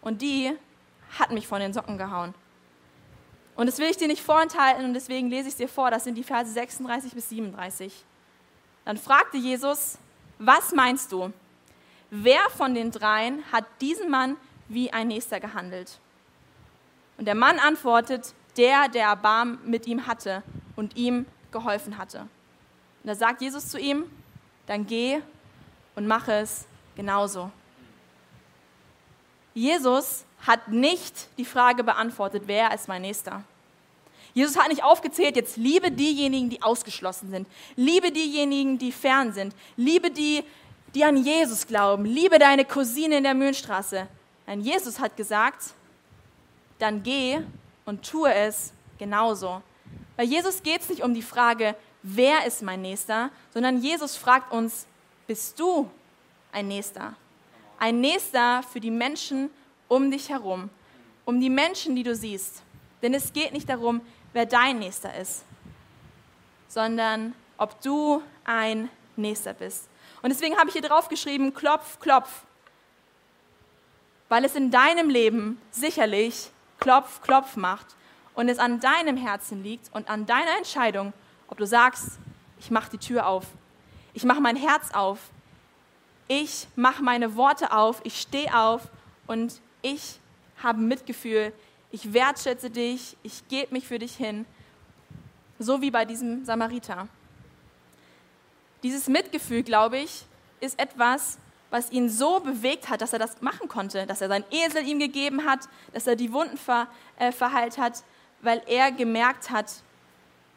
Und 0.00 0.22
die 0.22 0.52
hat 1.18 1.32
mich 1.32 1.46
von 1.46 1.60
den 1.60 1.72
Socken 1.72 1.98
gehauen. 1.98 2.34
Und 3.56 3.66
das 3.66 3.78
will 3.78 3.90
ich 3.90 3.96
dir 3.96 4.06
nicht 4.06 4.22
vorenthalten 4.22 4.84
und 4.84 4.94
deswegen 4.94 5.30
lese 5.30 5.48
ich 5.48 5.54
es 5.54 5.56
dir 5.56 5.68
vor. 5.68 5.90
Das 5.90 6.04
sind 6.04 6.14
die 6.14 6.22
Verse 6.22 6.52
36 6.52 7.12
bis 7.12 7.28
37. 7.30 8.04
Dann 8.84 8.96
fragte 8.96 9.36
Jesus, 9.36 9.98
was 10.38 10.72
meinst 10.72 11.10
du? 11.10 11.32
Wer 12.10 12.40
von 12.56 12.74
den 12.74 12.90
dreien 12.90 13.42
hat 13.50 13.64
diesen 13.80 14.10
Mann 14.10 14.36
wie 14.68 14.92
ein 14.92 15.08
Nächster 15.08 15.40
gehandelt? 15.40 15.98
Und 17.16 17.24
der 17.24 17.34
Mann 17.34 17.58
antwortet, 17.58 18.32
der, 18.56 18.88
der 18.88 19.06
Erbarm 19.06 19.58
mit 19.64 19.86
ihm 19.86 20.06
hatte 20.06 20.42
und 20.76 20.96
ihm 20.96 21.26
geholfen 21.50 21.98
hatte. 21.98 22.20
Und 22.20 22.28
da 23.04 23.14
sagt 23.14 23.42
Jesus 23.42 23.68
zu 23.68 23.78
ihm, 23.78 24.04
dann 24.66 24.86
geh 24.86 25.20
und 25.98 26.06
mache 26.06 26.32
es 26.32 26.64
genauso. 26.94 27.50
Jesus 29.52 30.24
hat 30.46 30.68
nicht 30.68 31.26
die 31.38 31.44
Frage 31.44 31.82
beantwortet, 31.82 32.44
wer 32.46 32.72
ist 32.72 32.86
mein 32.86 33.02
Nächster. 33.02 33.42
Jesus 34.32 34.56
hat 34.56 34.68
nicht 34.68 34.84
aufgezählt, 34.84 35.34
jetzt 35.34 35.56
liebe 35.56 35.90
diejenigen, 35.90 36.50
die 36.50 36.62
ausgeschlossen 36.62 37.30
sind, 37.30 37.48
liebe 37.74 38.12
diejenigen, 38.12 38.78
die 38.78 38.92
fern 38.92 39.32
sind, 39.32 39.56
liebe 39.76 40.12
die, 40.12 40.44
die 40.94 41.02
an 41.02 41.16
Jesus 41.16 41.66
glauben, 41.66 42.04
liebe 42.04 42.38
deine 42.38 42.64
Cousine 42.64 43.16
in 43.16 43.24
der 43.24 43.34
Mühlenstraße. 43.34 44.06
Nein, 44.46 44.60
Jesus 44.60 45.00
hat 45.00 45.16
gesagt, 45.16 45.74
dann 46.78 47.02
geh 47.02 47.40
und 47.86 48.08
tue 48.08 48.32
es 48.32 48.72
genauso. 49.00 49.62
Bei 50.16 50.22
Jesus 50.22 50.62
geht 50.62 50.82
es 50.82 50.90
nicht 50.90 51.02
um 51.02 51.12
die 51.12 51.22
Frage, 51.22 51.74
wer 52.04 52.46
ist 52.46 52.62
mein 52.62 52.82
Nächster, 52.82 53.30
sondern 53.52 53.82
Jesus 53.82 54.16
fragt 54.16 54.52
uns, 54.52 54.86
bist 55.28 55.60
du 55.60 55.88
ein 56.50 56.66
Nächster? 56.66 57.14
Ein 57.78 58.00
Nächster 58.00 58.64
für 58.64 58.80
die 58.80 58.90
Menschen 58.90 59.50
um 59.86 60.10
dich 60.10 60.30
herum, 60.30 60.70
um 61.24 61.38
die 61.38 61.50
Menschen, 61.50 61.94
die 61.94 62.02
du 62.02 62.16
siehst. 62.16 62.62
Denn 63.02 63.14
es 63.14 63.32
geht 63.32 63.52
nicht 63.52 63.68
darum, 63.68 64.00
wer 64.32 64.46
dein 64.46 64.80
Nächster 64.80 65.14
ist, 65.14 65.44
sondern 66.66 67.34
ob 67.58 67.80
du 67.82 68.22
ein 68.44 68.88
Nächster 69.16 69.52
bist. 69.52 69.88
Und 70.22 70.30
deswegen 70.30 70.56
habe 70.56 70.68
ich 70.68 70.72
hier 70.72 70.82
drauf 70.82 71.08
geschrieben, 71.08 71.54
klopf, 71.54 72.00
klopf. 72.00 72.42
Weil 74.30 74.44
es 74.44 74.56
in 74.56 74.70
deinem 74.70 75.10
Leben 75.10 75.60
sicherlich 75.70 76.50
klopf, 76.80 77.20
klopf 77.20 77.56
macht 77.56 77.86
und 78.34 78.48
es 78.48 78.58
an 78.58 78.80
deinem 78.80 79.18
Herzen 79.18 79.62
liegt 79.62 79.94
und 79.94 80.08
an 80.08 80.24
deiner 80.24 80.56
Entscheidung, 80.56 81.12
ob 81.48 81.58
du 81.58 81.66
sagst, 81.66 82.18
ich 82.58 82.70
mache 82.70 82.90
die 82.90 82.98
Tür 82.98 83.26
auf, 83.26 83.44
ich 84.18 84.24
mache 84.24 84.40
mein 84.40 84.56
Herz 84.56 84.90
auf, 84.94 85.30
ich 86.26 86.66
mache 86.74 87.04
meine 87.04 87.36
Worte 87.36 87.70
auf, 87.70 88.00
ich 88.02 88.20
stehe 88.20 88.52
auf 88.52 88.88
und 89.28 89.60
ich 89.80 90.18
habe 90.60 90.80
Mitgefühl, 90.80 91.52
ich 91.92 92.12
wertschätze 92.12 92.68
dich, 92.68 93.16
ich 93.22 93.46
gebe 93.46 93.72
mich 93.72 93.86
für 93.86 94.00
dich 94.00 94.16
hin, 94.16 94.44
so 95.60 95.82
wie 95.82 95.92
bei 95.92 96.04
diesem 96.04 96.44
Samariter. 96.44 97.06
Dieses 98.82 99.06
Mitgefühl, 99.06 99.62
glaube 99.62 99.98
ich, 99.98 100.26
ist 100.58 100.80
etwas, 100.80 101.38
was 101.70 101.92
ihn 101.92 102.08
so 102.08 102.40
bewegt 102.40 102.88
hat, 102.88 103.02
dass 103.02 103.12
er 103.12 103.20
das 103.20 103.40
machen 103.40 103.68
konnte, 103.68 104.04
dass 104.04 104.20
er 104.20 104.26
seinen 104.26 104.46
Esel 104.50 104.84
ihm 104.84 104.98
gegeben 104.98 105.44
hat, 105.44 105.60
dass 105.92 106.08
er 106.08 106.16
die 106.16 106.32
Wunden 106.32 106.58
ver, 106.58 106.88
äh, 107.20 107.30
verheilt 107.30 107.78
hat, 107.78 108.02
weil 108.42 108.62
er 108.66 108.90
gemerkt 108.90 109.50
hat, 109.50 109.70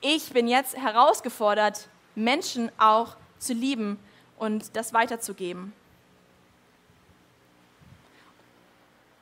ich 0.02 0.34
bin 0.34 0.48
jetzt 0.48 0.76
herausgefordert, 0.76 1.90
Menschen 2.16 2.72
auch 2.80 3.18
zu 3.42 3.54
lieben 3.54 4.00
und 4.38 4.76
das 4.76 4.94
weiterzugeben. 4.94 5.74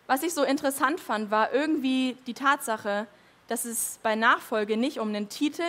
Was 0.08 0.24
ich 0.24 0.34
so 0.34 0.44
interessant 0.44 1.00
fand, 1.00 1.32
war 1.32 1.54
irgendwie 1.54 2.18
die 2.26 2.34
Tatsache, 2.34 3.08
dass 3.48 3.66
es 3.66 4.00
bei 4.02 4.16
Nachfolge 4.16 4.78
nicht 4.78 5.00
um 5.00 5.10
einen 5.10 5.30
Titel 5.30 5.64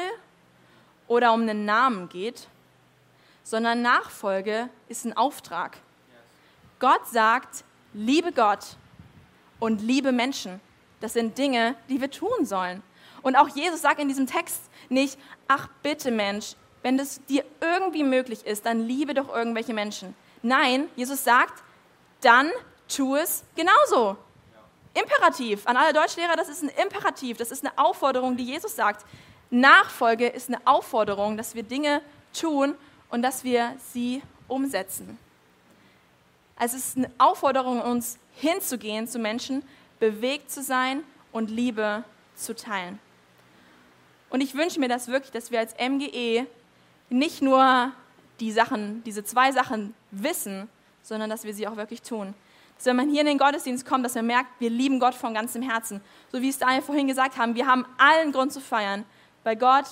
oder 1.08 1.32
um 1.32 1.42
einen 1.42 1.64
Namen 1.64 2.08
geht, 2.08 2.48
sondern 3.42 3.82
Nachfolge 3.82 4.68
ist 4.88 5.04
ein 5.04 5.16
Auftrag. 5.16 5.78
Gott 6.78 7.06
sagt, 7.06 7.64
liebe 7.92 8.32
Gott 8.32 8.76
und 9.58 9.82
liebe 9.82 10.12
Menschen. 10.12 10.60
Das 11.00 11.12
sind 11.14 11.36
Dinge, 11.36 11.74
die 11.88 12.00
wir 12.00 12.10
tun 12.10 12.44
sollen. 12.44 12.82
Und 13.22 13.36
auch 13.36 13.48
Jesus 13.48 13.82
sagt 13.82 14.00
in 14.00 14.08
diesem 14.08 14.26
Text 14.26 14.62
nicht, 14.88 15.18
ach 15.48 15.68
bitte 15.82 16.10
Mensch, 16.10 16.54
wenn 16.82 16.96
das 16.96 17.24
dir 17.26 17.44
irgendwie 17.60 18.04
möglich 18.04 18.46
ist, 18.46 18.66
dann 18.66 18.86
liebe 18.86 19.14
doch 19.14 19.34
irgendwelche 19.34 19.74
Menschen. 19.74 20.14
Nein, 20.42 20.88
Jesus 20.96 21.22
sagt, 21.24 21.62
dann 22.22 22.50
tu 22.88 23.16
es 23.16 23.44
genauso. 23.54 24.16
Imperativ. 24.94 25.66
An 25.66 25.76
alle 25.76 25.92
Deutschlehrer, 25.92 26.36
das 26.36 26.48
ist 26.48 26.62
ein 26.62 26.70
Imperativ, 26.82 27.36
das 27.36 27.50
ist 27.50 27.64
eine 27.64 27.76
Aufforderung, 27.78 28.36
die 28.36 28.44
Jesus 28.44 28.74
sagt. 28.74 29.04
Nachfolge 29.50 30.28
ist 30.28 30.48
eine 30.48 30.58
Aufforderung, 30.66 31.36
dass 31.36 31.54
wir 31.54 31.62
Dinge 31.62 32.02
tun 32.32 32.74
und 33.10 33.22
dass 33.22 33.44
wir 33.44 33.74
sie 33.92 34.22
umsetzen. 34.48 35.18
Also 36.56 36.76
es 36.76 36.88
ist 36.88 36.96
eine 36.98 37.10
Aufforderung, 37.18 37.80
uns 37.80 38.18
hinzugehen 38.34 39.06
zu 39.06 39.18
Menschen, 39.18 39.62
bewegt 39.98 40.50
zu 40.50 40.62
sein 40.62 41.02
und 41.32 41.50
Liebe 41.50 42.04
zu 42.34 42.54
teilen. 42.54 42.98
Und 44.28 44.40
ich 44.40 44.54
wünsche 44.54 44.78
mir 44.80 44.88
das 44.88 45.08
wirklich, 45.08 45.32
dass 45.32 45.50
wir 45.50 45.58
als 45.58 45.74
MGE 45.74 46.46
nicht 47.10 47.42
nur 47.42 47.92
die 48.40 48.52
Sachen, 48.52 49.04
diese 49.04 49.24
zwei 49.24 49.52
Sachen 49.52 49.94
wissen, 50.10 50.68
sondern 51.02 51.28
dass 51.28 51.44
wir 51.44 51.54
sie 51.54 51.68
auch 51.68 51.76
wirklich 51.76 52.02
tun 52.02 52.34
dass 52.80 52.86
wenn 52.86 52.96
man 52.96 53.10
hier 53.10 53.20
in 53.20 53.26
den 53.26 53.36
Gottesdienst 53.36 53.84
kommt, 53.84 54.06
dass 54.06 54.14
man 54.14 54.24
merkt, 54.24 54.58
wir 54.58 54.70
lieben 54.70 55.00
Gott 55.00 55.14
von 55.14 55.34
ganzem 55.34 55.60
Herzen. 55.60 56.00
So 56.32 56.40
wie 56.40 56.48
es 56.48 56.56
Daniel 56.56 56.80
vorhin 56.80 57.06
gesagt 57.06 57.36
haben, 57.36 57.54
wir 57.54 57.66
haben 57.66 57.84
allen 57.98 58.32
Grund 58.32 58.54
zu 58.54 58.60
feiern, 58.62 59.04
weil 59.44 59.56
Gott 59.56 59.84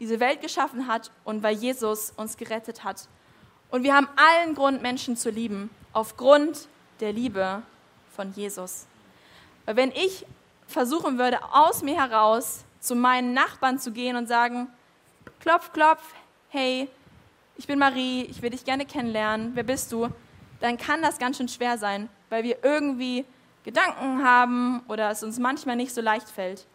diese 0.00 0.18
Welt 0.18 0.40
geschaffen 0.40 0.88
hat 0.88 1.12
und 1.22 1.44
weil 1.44 1.54
Jesus 1.54 2.12
uns 2.16 2.36
gerettet 2.36 2.82
hat. 2.82 3.06
Und 3.70 3.84
wir 3.84 3.94
haben 3.94 4.08
allen 4.16 4.56
Grund, 4.56 4.82
Menschen 4.82 5.16
zu 5.16 5.30
lieben, 5.30 5.70
aufgrund 5.92 6.66
der 6.98 7.12
Liebe 7.12 7.62
von 8.16 8.32
Jesus. 8.32 8.86
Weil 9.64 9.76
wenn 9.76 9.92
ich 9.92 10.26
versuchen 10.66 11.18
würde, 11.18 11.38
aus 11.52 11.84
mir 11.84 11.94
heraus 11.94 12.64
zu 12.80 12.96
meinen 12.96 13.34
Nachbarn 13.34 13.78
zu 13.78 13.92
gehen 13.92 14.16
und 14.16 14.26
sagen, 14.26 14.66
klopf, 15.38 15.72
klopf, 15.72 16.02
hey, 16.52 16.86
ich 17.56 17.66
bin 17.66 17.78
Marie, 17.78 18.24
ich 18.24 18.42
will 18.42 18.50
dich 18.50 18.66
gerne 18.66 18.84
kennenlernen, 18.84 19.52
wer 19.54 19.62
bist 19.62 19.90
du? 19.90 20.10
Dann 20.60 20.76
kann 20.76 21.00
das 21.00 21.18
ganz 21.18 21.38
schön 21.38 21.48
schwer 21.48 21.78
sein, 21.78 22.10
weil 22.28 22.44
wir 22.44 22.62
irgendwie 22.62 23.24
Gedanken 23.64 24.22
haben 24.22 24.82
oder 24.86 25.10
es 25.10 25.22
uns 25.22 25.38
manchmal 25.38 25.76
nicht 25.76 25.94
so 25.94 26.02
leicht 26.02 26.28
fällt. 26.28 26.66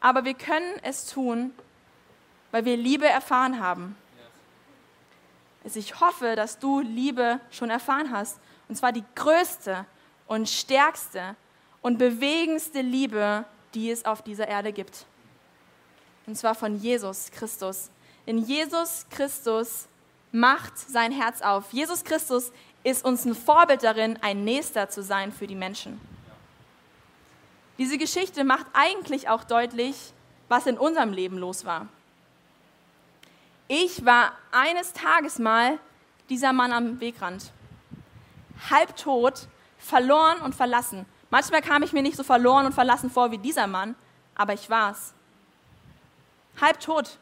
Aber 0.00 0.26
wir 0.26 0.34
können 0.34 0.74
es 0.82 1.06
tun, 1.06 1.52
weil 2.50 2.66
wir 2.66 2.76
Liebe 2.76 3.08
erfahren 3.08 3.60
haben. 3.60 3.96
Also 5.64 5.78
ich 5.78 6.00
hoffe, 6.00 6.36
dass 6.36 6.58
du 6.58 6.80
Liebe 6.80 7.40
schon 7.50 7.70
erfahren 7.70 8.12
hast. 8.12 8.38
Und 8.68 8.76
zwar 8.76 8.92
die 8.92 9.04
größte 9.14 9.86
und 10.26 10.50
stärkste 10.50 11.34
und 11.80 11.96
bewegendste 11.96 12.82
Liebe, 12.82 13.46
die 13.72 13.90
es 13.90 14.04
auf 14.04 14.20
dieser 14.20 14.48
Erde 14.48 14.70
gibt. 14.70 15.06
Und 16.26 16.36
zwar 16.36 16.54
von 16.54 16.76
Jesus 16.76 17.30
Christus. 17.30 17.90
Denn 18.28 18.36
Jesus 18.36 19.06
Christus 19.08 19.88
macht 20.32 20.78
sein 20.78 21.12
Herz 21.12 21.40
auf. 21.40 21.72
Jesus 21.72 22.04
Christus 22.04 22.52
ist 22.84 23.02
uns 23.02 23.24
ein 23.24 23.34
Vorbild 23.34 23.82
darin, 23.82 24.18
ein 24.20 24.44
Nächster 24.44 24.90
zu 24.90 25.02
sein 25.02 25.32
für 25.32 25.46
die 25.46 25.54
Menschen. 25.54 25.98
Diese 27.78 27.96
Geschichte 27.96 28.44
macht 28.44 28.66
eigentlich 28.74 29.30
auch 29.30 29.44
deutlich, 29.44 30.12
was 30.48 30.66
in 30.66 30.76
unserem 30.76 31.14
Leben 31.14 31.38
los 31.38 31.64
war. 31.64 31.88
Ich 33.66 34.04
war 34.04 34.32
eines 34.52 34.92
Tages 34.92 35.38
mal 35.38 35.78
dieser 36.28 36.52
Mann 36.52 36.72
am 36.72 37.00
Wegrand. 37.00 37.50
Halbtot, 38.70 39.48
verloren 39.78 40.42
und 40.42 40.54
verlassen. 40.54 41.06
Manchmal 41.30 41.62
kam 41.62 41.82
ich 41.82 41.94
mir 41.94 42.02
nicht 42.02 42.16
so 42.16 42.24
verloren 42.24 42.66
und 42.66 42.74
verlassen 42.74 43.10
vor 43.10 43.30
wie 43.30 43.38
dieser 43.38 43.66
Mann, 43.66 43.94
aber 44.34 44.52
ich 44.52 44.68
war's. 44.68 45.14
Halbtot. 46.60 47.18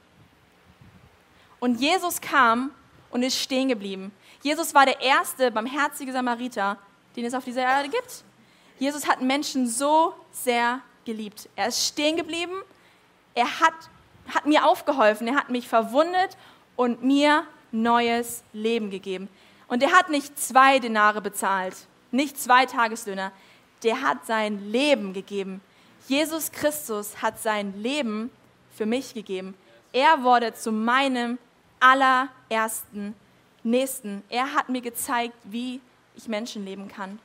Und 1.61 1.81
Jesus 1.81 2.21
kam 2.21 2.71
und 3.11 3.23
ist 3.23 3.38
stehen 3.38 3.69
geblieben. 3.69 4.12
Jesus 4.42 4.75
war 4.75 4.87
der 4.87 5.01
erste 5.01 5.51
barmherzige 5.51 6.12
Samariter, 6.12 6.79
den 7.16 7.25
es 7.25 7.35
auf 7.35 7.45
dieser 7.45 7.62
Erde 7.62 7.88
gibt. 7.88 8.25
Jesus 8.79 9.09
hat 9.09 9.23
Menschen 9.23 9.66
so 9.66 10.14
sehr 10.33 10.81
geliebt. 11.05 11.49
Er 11.57 11.69
ist 11.69 11.87
stehen 11.87 12.16
geblieben. 12.16 12.55
Er 13.35 13.61
hat, 13.61 13.75
hat 14.35 14.47
mir 14.47 14.66
aufgeholfen. 14.66 15.29
Er 15.29 15.37
hat 15.37 15.51
mich 15.51 15.66
verwundet 15.66 16.37
und 16.77 17.03
mir 17.03 17.45
neues 17.73 18.42
Leben 18.53 18.90
gegeben. 18.90 19.29
Und 19.69 19.83
er 19.83 19.92
hat 19.92 20.11
nicht 20.11 20.38
zwei 20.38 20.79
Denare 20.79 21.21
bezahlt, 21.21 21.75
nicht 22.11 22.38
zwei 22.38 22.66
Tageslöhner. 22.66 23.33
der 23.83 24.01
hat 24.01 24.25
sein 24.27 24.71
Leben 24.73 25.12
gegeben. 25.12 25.61
Jesus 26.09 26.51
Christus 26.51 27.21
hat 27.21 27.40
sein 27.40 27.81
Leben 27.83 28.31
für 28.75 28.87
mich 28.87 29.12
gegeben. 29.12 29.55
Er 29.92 30.23
wurde 30.23 30.55
zu 30.55 30.73
meinem 30.73 31.38
allerersten 31.87 33.14
Nächsten. 33.62 34.22
Er 34.29 34.55
hat 34.55 34.68
mir 34.68 34.81
gezeigt, 34.81 35.37
wie 35.44 35.81
ich 36.14 36.29
Menschen 36.29 36.64
leben 36.64 36.88
kann. 36.88 37.18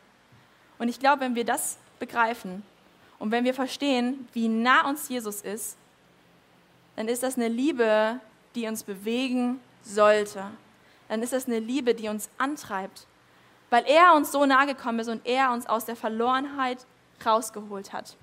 Und 0.78 0.88
ich 0.88 1.00
glaube, 1.00 1.22
wenn 1.22 1.36
wir 1.36 1.46
das 1.46 1.78
begreifen 2.00 2.64
und 3.20 3.32
wenn 3.32 3.44
wir 3.44 3.54
verstehen, 3.54 4.28
wie 4.34 4.48
nah 4.48 4.88
uns 4.90 5.10
Jesus 5.10 5.42
ist, 5.42 5.78
dann 6.96 7.08
ist 7.08 7.24
das 7.24 7.38
eine 7.38 7.48
Liebe, 7.48 8.20
die 8.56 8.68
uns 8.68 8.84
bewegen 8.84 9.60
sollte. 9.84 10.44
Dann 11.08 11.22
ist 11.22 11.34
das 11.34 11.48
eine 11.48 11.60
Liebe, 11.60 11.94
die 11.94 12.10
uns 12.10 12.30
antreibt, 12.38 13.06
weil 13.70 13.86
er 13.86 14.16
uns 14.16 14.32
so 14.32 14.46
nahe 14.46 14.68
gekommen 14.68 15.00
ist 15.00 15.08
und 15.08 15.26
er 15.26 15.52
uns 15.52 15.68
aus 15.68 15.86
der 15.86 15.96
Verlorenheit 15.96 16.86
rausgeholt 17.26 17.94
hat. 17.94 18.16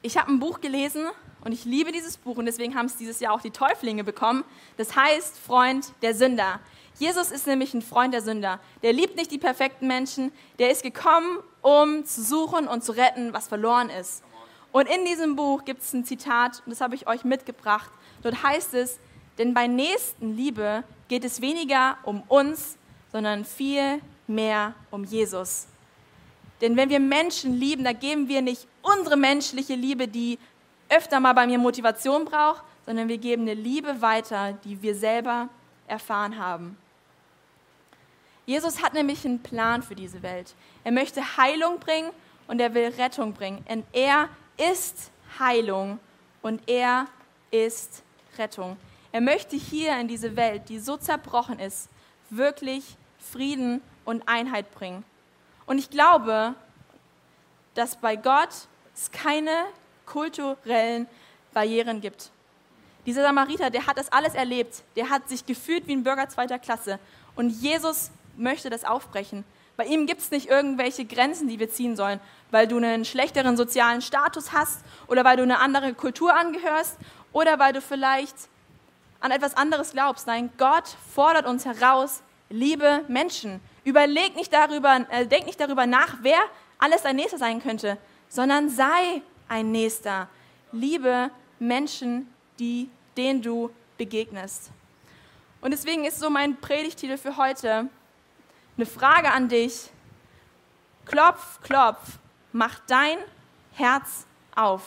Ich 0.00 0.16
habe 0.16 0.30
ein 0.30 0.38
Buch 0.38 0.60
gelesen 0.60 1.08
und 1.44 1.52
ich 1.52 1.64
liebe 1.64 1.92
dieses 1.92 2.16
Buch 2.16 2.36
und 2.36 2.46
deswegen 2.46 2.74
haben 2.74 2.86
es 2.86 2.96
dieses 2.96 3.20
Jahr 3.20 3.32
auch 3.32 3.40
die 3.40 3.50
Täuflinge 3.50 4.04
bekommen. 4.04 4.44
Das 4.76 4.96
heißt 4.96 5.38
Freund 5.38 5.92
der 6.02 6.14
Sünder. 6.14 6.60
Jesus 6.98 7.30
ist 7.30 7.46
nämlich 7.46 7.74
ein 7.74 7.82
Freund 7.82 8.12
der 8.12 8.22
Sünder. 8.22 8.58
Der 8.82 8.92
liebt 8.92 9.16
nicht 9.16 9.30
die 9.30 9.38
perfekten 9.38 9.86
Menschen. 9.86 10.32
Der 10.58 10.70
ist 10.70 10.82
gekommen, 10.82 11.38
um 11.62 12.04
zu 12.04 12.22
suchen 12.22 12.66
und 12.66 12.82
zu 12.82 12.92
retten, 12.92 13.32
was 13.32 13.46
verloren 13.46 13.88
ist. 13.88 14.22
Und 14.72 14.88
in 14.88 15.04
diesem 15.04 15.36
Buch 15.36 15.64
gibt 15.64 15.82
es 15.82 15.92
ein 15.92 16.04
Zitat, 16.04 16.62
und 16.66 16.70
das 16.70 16.80
habe 16.80 16.94
ich 16.94 17.06
euch 17.06 17.24
mitgebracht. 17.24 17.90
Dort 18.22 18.42
heißt 18.42 18.74
es, 18.74 18.98
denn 19.38 19.54
bei 19.54 19.66
Nächstenliebe 19.66 20.82
geht 21.08 21.24
es 21.24 21.40
weniger 21.40 21.96
um 22.02 22.22
uns, 22.28 22.76
sondern 23.12 23.44
viel 23.44 24.02
mehr 24.26 24.74
um 24.90 25.04
Jesus. 25.04 25.68
Denn 26.60 26.76
wenn 26.76 26.90
wir 26.90 27.00
Menschen 27.00 27.54
lieben, 27.54 27.84
da 27.84 27.92
geben 27.92 28.28
wir 28.28 28.42
nicht 28.42 28.66
unsere 28.82 29.16
menschliche 29.16 29.74
Liebe, 29.74 30.08
die 30.08 30.38
öfter 30.88 31.20
mal 31.20 31.32
bei 31.32 31.46
mir 31.46 31.58
Motivation 31.58 32.24
braucht, 32.24 32.62
sondern 32.86 33.08
wir 33.08 33.18
geben 33.18 33.42
eine 33.42 33.54
Liebe 33.54 34.00
weiter, 34.00 34.52
die 34.64 34.80
wir 34.80 34.94
selber 34.94 35.48
erfahren 35.86 36.38
haben. 36.38 36.76
Jesus 38.46 38.82
hat 38.82 38.94
nämlich 38.94 39.26
einen 39.26 39.42
Plan 39.42 39.82
für 39.82 39.94
diese 39.94 40.22
Welt. 40.22 40.54
Er 40.84 40.92
möchte 40.92 41.36
Heilung 41.36 41.78
bringen 41.80 42.10
und 42.46 42.60
er 42.60 42.72
will 42.72 42.86
Rettung 42.96 43.34
bringen. 43.34 43.62
Und 43.68 43.84
er 43.92 44.30
ist 44.56 45.10
Heilung 45.38 45.98
und 46.40 46.62
er 46.66 47.06
ist 47.50 48.02
Rettung. 48.38 48.78
Er 49.12 49.20
möchte 49.20 49.56
hier 49.56 49.98
in 49.98 50.08
diese 50.08 50.36
Welt, 50.36 50.68
die 50.68 50.78
so 50.78 50.96
zerbrochen 50.96 51.58
ist, 51.58 51.88
wirklich 52.30 52.96
Frieden 53.18 53.82
und 54.04 54.26
Einheit 54.26 54.70
bringen. 54.72 55.04
Und 55.66 55.78
ich 55.78 55.90
glaube, 55.90 56.54
dass 57.74 57.96
bei 57.96 58.16
Gott 58.16 58.48
es 58.94 59.10
keine 59.10 59.66
kulturellen 60.08 61.06
Barrieren 61.52 62.00
gibt. 62.00 62.30
Dieser 63.06 63.22
Samariter, 63.22 63.70
der 63.70 63.86
hat 63.86 63.96
das 63.96 64.12
alles 64.12 64.34
erlebt. 64.34 64.82
Der 64.96 65.08
hat 65.08 65.28
sich 65.28 65.46
gefühlt 65.46 65.86
wie 65.86 65.94
ein 65.96 66.02
Bürger 66.02 66.28
zweiter 66.28 66.58
Klasse. 66.58 66.98
Und 67.36 67.50
Jesus 67.50 68.10
möchte 68.36 68.70
das 68.70 68.84
aufbrechen. 68.84 69.44
Bei 69.76 69.84
ihm 69.84 70.06
gibt 70.06 70.20
es 70.20 70.30
nicht 70.30 70.48
irgendwelche 70.48 71.04
Grenzen, 71.04 71.48
die 71.48 71.60
wir 71.60 71.70
ziehen 71.70 71.94
sollen, 71.94 72.18
weil 72.50 72.66
du 72.66 72.78
einen 72.78 73.04
schlechteren 73.04 73.56
sozialen 73.56 74.02
Status 74.02 74.52
hast 74.52 74.80
oder 75.06 75.24
weil 75.24 75.36
du 75.36 75.44
eine 75.44 75.60
andere 75.60 75.94
Kultur 75.94 76.34
angehörst 76.34 76.96
oder 77.32 77.58
weil 77.58 77.72
du 77.72 77.80
vielleicht 77.80 78.34
an 79.20 79.30
etwas 79.30 79.56
anderes 79.56 79.92
glaubst. 79.92 80.26
Nein, 80.26 80.50
Gott 80.58 80.88
fordert 81.14 81.46
uns 81.46 81.64
heraus, 81.64 82.22
liebe 82.50 83.04
Menschen. 83.08 83.60
Überleg 83.84 84.34
nicht 84.34 84.52
darüber, 84.52 85.06
äh, 85.10 85.26
denk 85.26 85.46
nicht 85.46 85.60
darüber 85.60 85.86
nach, 85.86 86.16
wer 86.22 86.40
alles 86.78 87.02
dein 87.02 87.16
Nächster 87.16 87.38
sein 87.38 87.62
könnte, 87.62 87.98
sondern 88.28 88.68
sei 88.68 89.22
ein 89.48 89.72
Nächster. 89.72 90.28
Liebe 90.72 91.30
Menschen, 91.58 92.32
die, 92.58 92.90
denen 93.16 93.42
du 93.42 93.70
begegnest. 93.96 94.70
Und 95.60 95.72
deswegen 95.72 96.04
ist 96.04 96.20
so 96.20 96.30
mein 96.30 96.60
Predigtitel 96.60 97.16
für 97.16 97.36
heute 97.36 97.88
eine 98.76 98.86
Frage 98.86 99.30
an 99.30 99.48
dich. 99.48 99.90
Klopf, 101.04 101.60
klopf, 101.62 102.18
mach 102.52 102.78
dein 102.86 103.18
Herz 103.72 104.26
auf. 104.54 104.82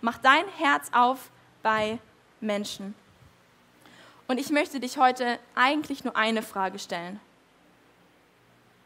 Mach 0.00 0.18
dein 0.18 0.46
Herz 0.58 0.88
auf 0.92 1.30
bei 1.62 1.98
Menschen. 2.40 2.94
Und 4.26 4.38
ich 4.38 4.50
möchte 4.50 4.80
dich 4.80 4.98
heute 4.98 5.38
eigentlich 5.54 6.04
nur 6.04 6.16
eine 6.16 6.42
Frage 6.42 6.78
stellen. 6.78 7.20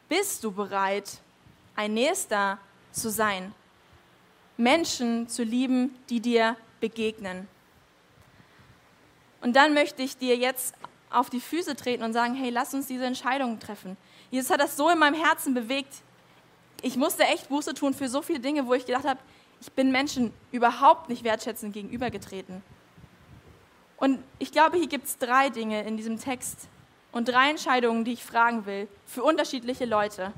Bist 0.09 0.45
du 0.45 0.53
bereit, 0.53 1.21
ein 1.75 1.95
Nächster 1.95 2.59
zu 2.93 3.11
sein? 3.11 3.55
Menschen 4.57 5.29
zu 5.29 5.43
lieben, 5.43 5.95
die 6.09 6.21
dir 6.21 6.57
begegnen. 6.81 7.49
Und 9.41 9.55
dann 9.57 9.75
möchte 9.75 10.03
ich 10.03 10.17
dir 10.17 10.37
jetzt 10.37 10.75
auf 11.11 11.31
die 11.31 11.41
Füße 11.41 11.77
treten 11.77 12.03
und 12.03 12.13
sagen, 12.13 12.35
hey, 12.35 12.51
lass 12.51 12.75
uns 12.75 12.87
diese 12.87 13.05
Entscheidung 13.05 13.59
treffen. 13.61 13.97
Jesus 14.31 14.51
hat 14.51 14.61
das 14.61 14.77
so 14.77 14.91
in 14.91 14.99
meinem 14.99 15.15
Herzen 15.15 15.55
bewegt. 15.55 15.95
Ich 16.83 16.97
musste 16.97 17.25
echt 17.25 17.49
Buße 17.49 17.75
tun 17.75 17.95
für 17.95 18.09
so 18.09 18.23
viele 18.23 18.41
Dinge, 18.41 18.67
wo 18.67 18.75
ich 18.75 18.87
gedacht 18.87 19.05
habe, 19.05 19.21
ich 19.61 19.73
bin 19.73 19.91
Menschen 19.93 20.33
überhaupt 20.53 21.09
nicht 21.09 21.25
wertschätzend 21.25 21.73
gegenübergetreten. 21.73 22.63
Und 23.97 24.23
ich 24.39 24.53
glaube, 24.53 24.77
hier 24.77 24.89
gibt 24.89 25.07
es 25.07 25.17
drei 25.17 25.49
Dinge 25.49 25.83
in 25.85 25.97
diesem 25.97 26.19
Text 26.19 26.69
und 27.13 27.29
drei 27.29 27.49
Entscheidungen, 27.49 28.05
die 28.05 28.13
ich 28.13 28.25
fragen 28.25 28.67
will, 28.67 28.89
für 29.07 29.23
unterschiedliche 29.23 29.87
Leute. 29.87 30.33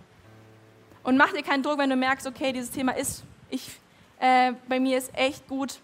Und 1.03 1.17
mach 1.17 1.33
dir 1.33 1.43
keinen 1.43 1.63
Druck, 1.63 1.79
wenn 1.79 1.91
du 1.91 1.97
merkst, 1.97 2.27
okay, 2.27 2.53
dieses 2.53 2.71
Thema 2.71 2.93
ist, 2.93 3.25
ich 3.51 3.73
äh, 4.21 4.53
bei 4.69 4.81
mir 4.81 4.99
ist 4.99 5.17
echt 5.17 5.47
gut, 5.49 5.81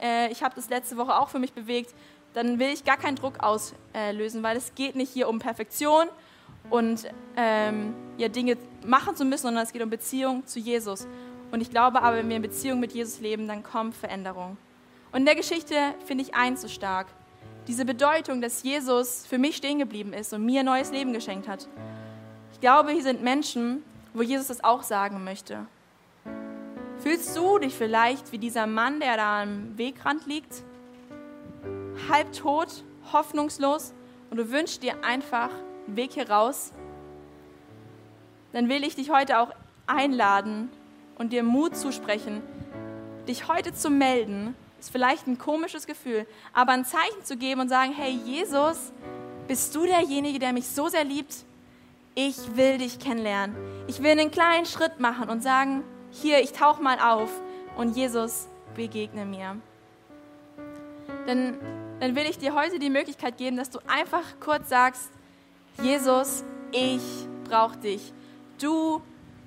äh, 0.00 0.30
ich 0.30 0.42
habe 0.42 0.54
das 0.54 0.68
letzte 0.68 0.96
Woche 0.96 1.16
auch 1.16 1.28
für 1.28 1.38
mich 1.38 1.52
bewegt, 1.52 1.94
dann 2.32 2.58
will 2.58 2.68
ich 2.68 2.84
gar 2.84 2.96
keinen 2.96 3.16
Druck 3.16 3.34
auslösen, 3.40 4.42
weil 4.42 4.56
es 4.56 4.74
geht 4.74 4.96
nicht 4.96 5.12
hier 5.12 5.28
um 5.28 5.38
Perfektion 5.38 6.08
und 6.70 7.06
ähm, 7.36 7.94
ja, 8.16 8.28
Dinge 8.28 8.56
machen 8.84 9.16
zu 9.16 9.24
müssen, 9.24 9.42
sondern 9.42 9.62
es 9.62 9.72
geht 9.72 9.82
um 9.82 9.90
Beziehung 9.90 10.46
zu 10.46 10.58
Jesus. 10.58 11.06
Und 11.52 11.60
ich 11.60 11.70
glaube 11.70 12.02
aber, 12.02 12.16
wenn 12.16 12.28
wir 12.28 12.36
in 12.36 12.42
Beziehung 12.42 12.80
mit 12.80 12.92
Jesus 12.92 13.20
leben, 13.20 13.46
dann 13.46 13.62
kommt 13.62 13.94
Veränderung. 13.94 14.56
Und 15.12 15.20
in 15.20 15.26
der 15.26 15.36
Geschichte 15.36 15.76
finde 16.06 16.24
ich 16.24 16.34
eins 16.34 16.62
so 16.62 16.68
stark. 16.68 17.06
Diese 17.68 17.84
Bedeutung, 17.84 18.40
dass 18.40 18.62
Jesus 18.64 19.24
für 19.26 19.38
mich 19.38 19.56
stehen 19.56 19.78
geblieben 19.78 20.12
ist 20.12 20.32
und 20.32 20.44
mir 20.44 20.60
ein 20.60 20.66
neues 20.66 20.90
Leben 20.90 21.12
geschenkt 21.12 21.46
hat. 21.46 21.68
Ich 22.52 22.60
glaube, 22.60 22.90
hier 22.90 23.02
sind 23.02 23.22
Menschen, 23.22 23.84
wo 24.12 24.22
Jesus 24.22 24.48
das 24.48 24.64
auch 24.64 24.82
sagen 24.82 25.22
möchte. 25.22 25.66
Fühlst 27.04 27.36
du 27.36 27.58
dich 27.58 27.74
vielleicht 27.74 28.32
wie 28.32 28.38
dieser 28.38 28.66
Mann, 28.66 28.98
der 28.98 29.18
da 29.18 29.42
am 29.42 29.76
Wegrand 29.76 30.24
liegt? 30.24 30.62
Halbtot, 32.08 32.82
hoffnungslos 33.12 33.92
und 34.30 34.38
du 34.38 34.50
wünschst 34.50 34.82
dir 34.82 35.04
einfach 35.04 35.50
einen 35.86 35.98
Weg 35.98 36.12
hier 36.14 36.30
raus? 36.30 36.72
Dann 38.54 38.70
will 38.70 38.84
ich 38.84 38.94
dich 38.94 39.10
heute 39.10 39.38
auch 39.38 39.50
einladen 39.86 40.70
und 41.18 41.34
dir 41.34 41.42
Mut 41.42 41.76
zusprechen, 41.76 42.40
dich 43.28 43.48
heute 43.48 43.74
zu 43.74 43.90
melden. 43.90 44.56
Ist 44.80 44.90
vielleicht 44.90 45.26
ein 45.26 45.36
komisches 45.36 45.86
Gefühl, 45.86 46.26
aber 46.54 46.72
ein 46.72 46.86
Zeichen 46.86 47.22
zu 47.22 47.36
geben 47.36 47.60
und 47.60 47.68
sagen: 47.68 47.92
Hey, 47.92 48.18
Jesus, 48.24 48.92
bist 49.46 49.74
du 49.74 49.84
derjenige, 49.84 50.38
der 50.38 50.54
mich 50.54 50.68
so 50.68 50.88
sehr 50.88 51.04
liebt? 51.04 51.34
Ich 52.14 52.56
will 52.56 52.78
dich 52.78 52.98
kennenlernen. 52.98 53.54
Ich 53.88 54.02
will 54.02 54.12
einen 54.12 54.30
kleinen 54.30 54.64
Schritt 54.64 55.00
machen 55.00 55.28
und 55.28 55.42
sagen: 55.42 55.84
hier, 56.22 56.40
ich 56.40 56.52
tauche 56.52 56.82
mal 56.82 56.98
auf 56.98 57.30
und 57.76 57.96
Jesus 57.96 58.48
begegne 58.74 59.24
mir. 59.24 59.56
Dann, 61.26 61.58
dann 62.00 62.16
will 62.16 62.24
ich 62.28 62.38
dir 62.38 62.54
heute 62.54 62.78
die 62.78 62.90
Möglichkeit 62.90 63.36
geben, 63.36 63.56
dass 63.56 63.70
du 63.70 63.78
einfach 63.86 64.22
kurz 64.40 64.68
sagst, 64.68 65.10
Jesus, 65.82 66.44
ich 66.70 67.02
brauche 67.48 67.76
dich. 67.78 68.12
Du 68.60 69.02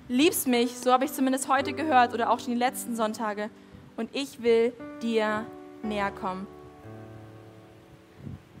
liebst 0.08 0.46
mich, 0.46 0.78
so 0.78 0.92
habe 0.92 1.04
ich 1.04 1.12
zumindest 1.12 1.48
heute 1.48 1.72
gehört 1.72 2.12
oder 2.14 2.30
auch 2.30 2.38
schon 2.38 2.52
die 2.52 2.58
letzten 2.58 2.96
Sonntage. 2.96 3.50
Und 3.96 4.14
ich 4.14 4.42
will 4.42 4.72
dir 5.02 5.44
näher 5.82 6.10
kommen. 6.10 6.46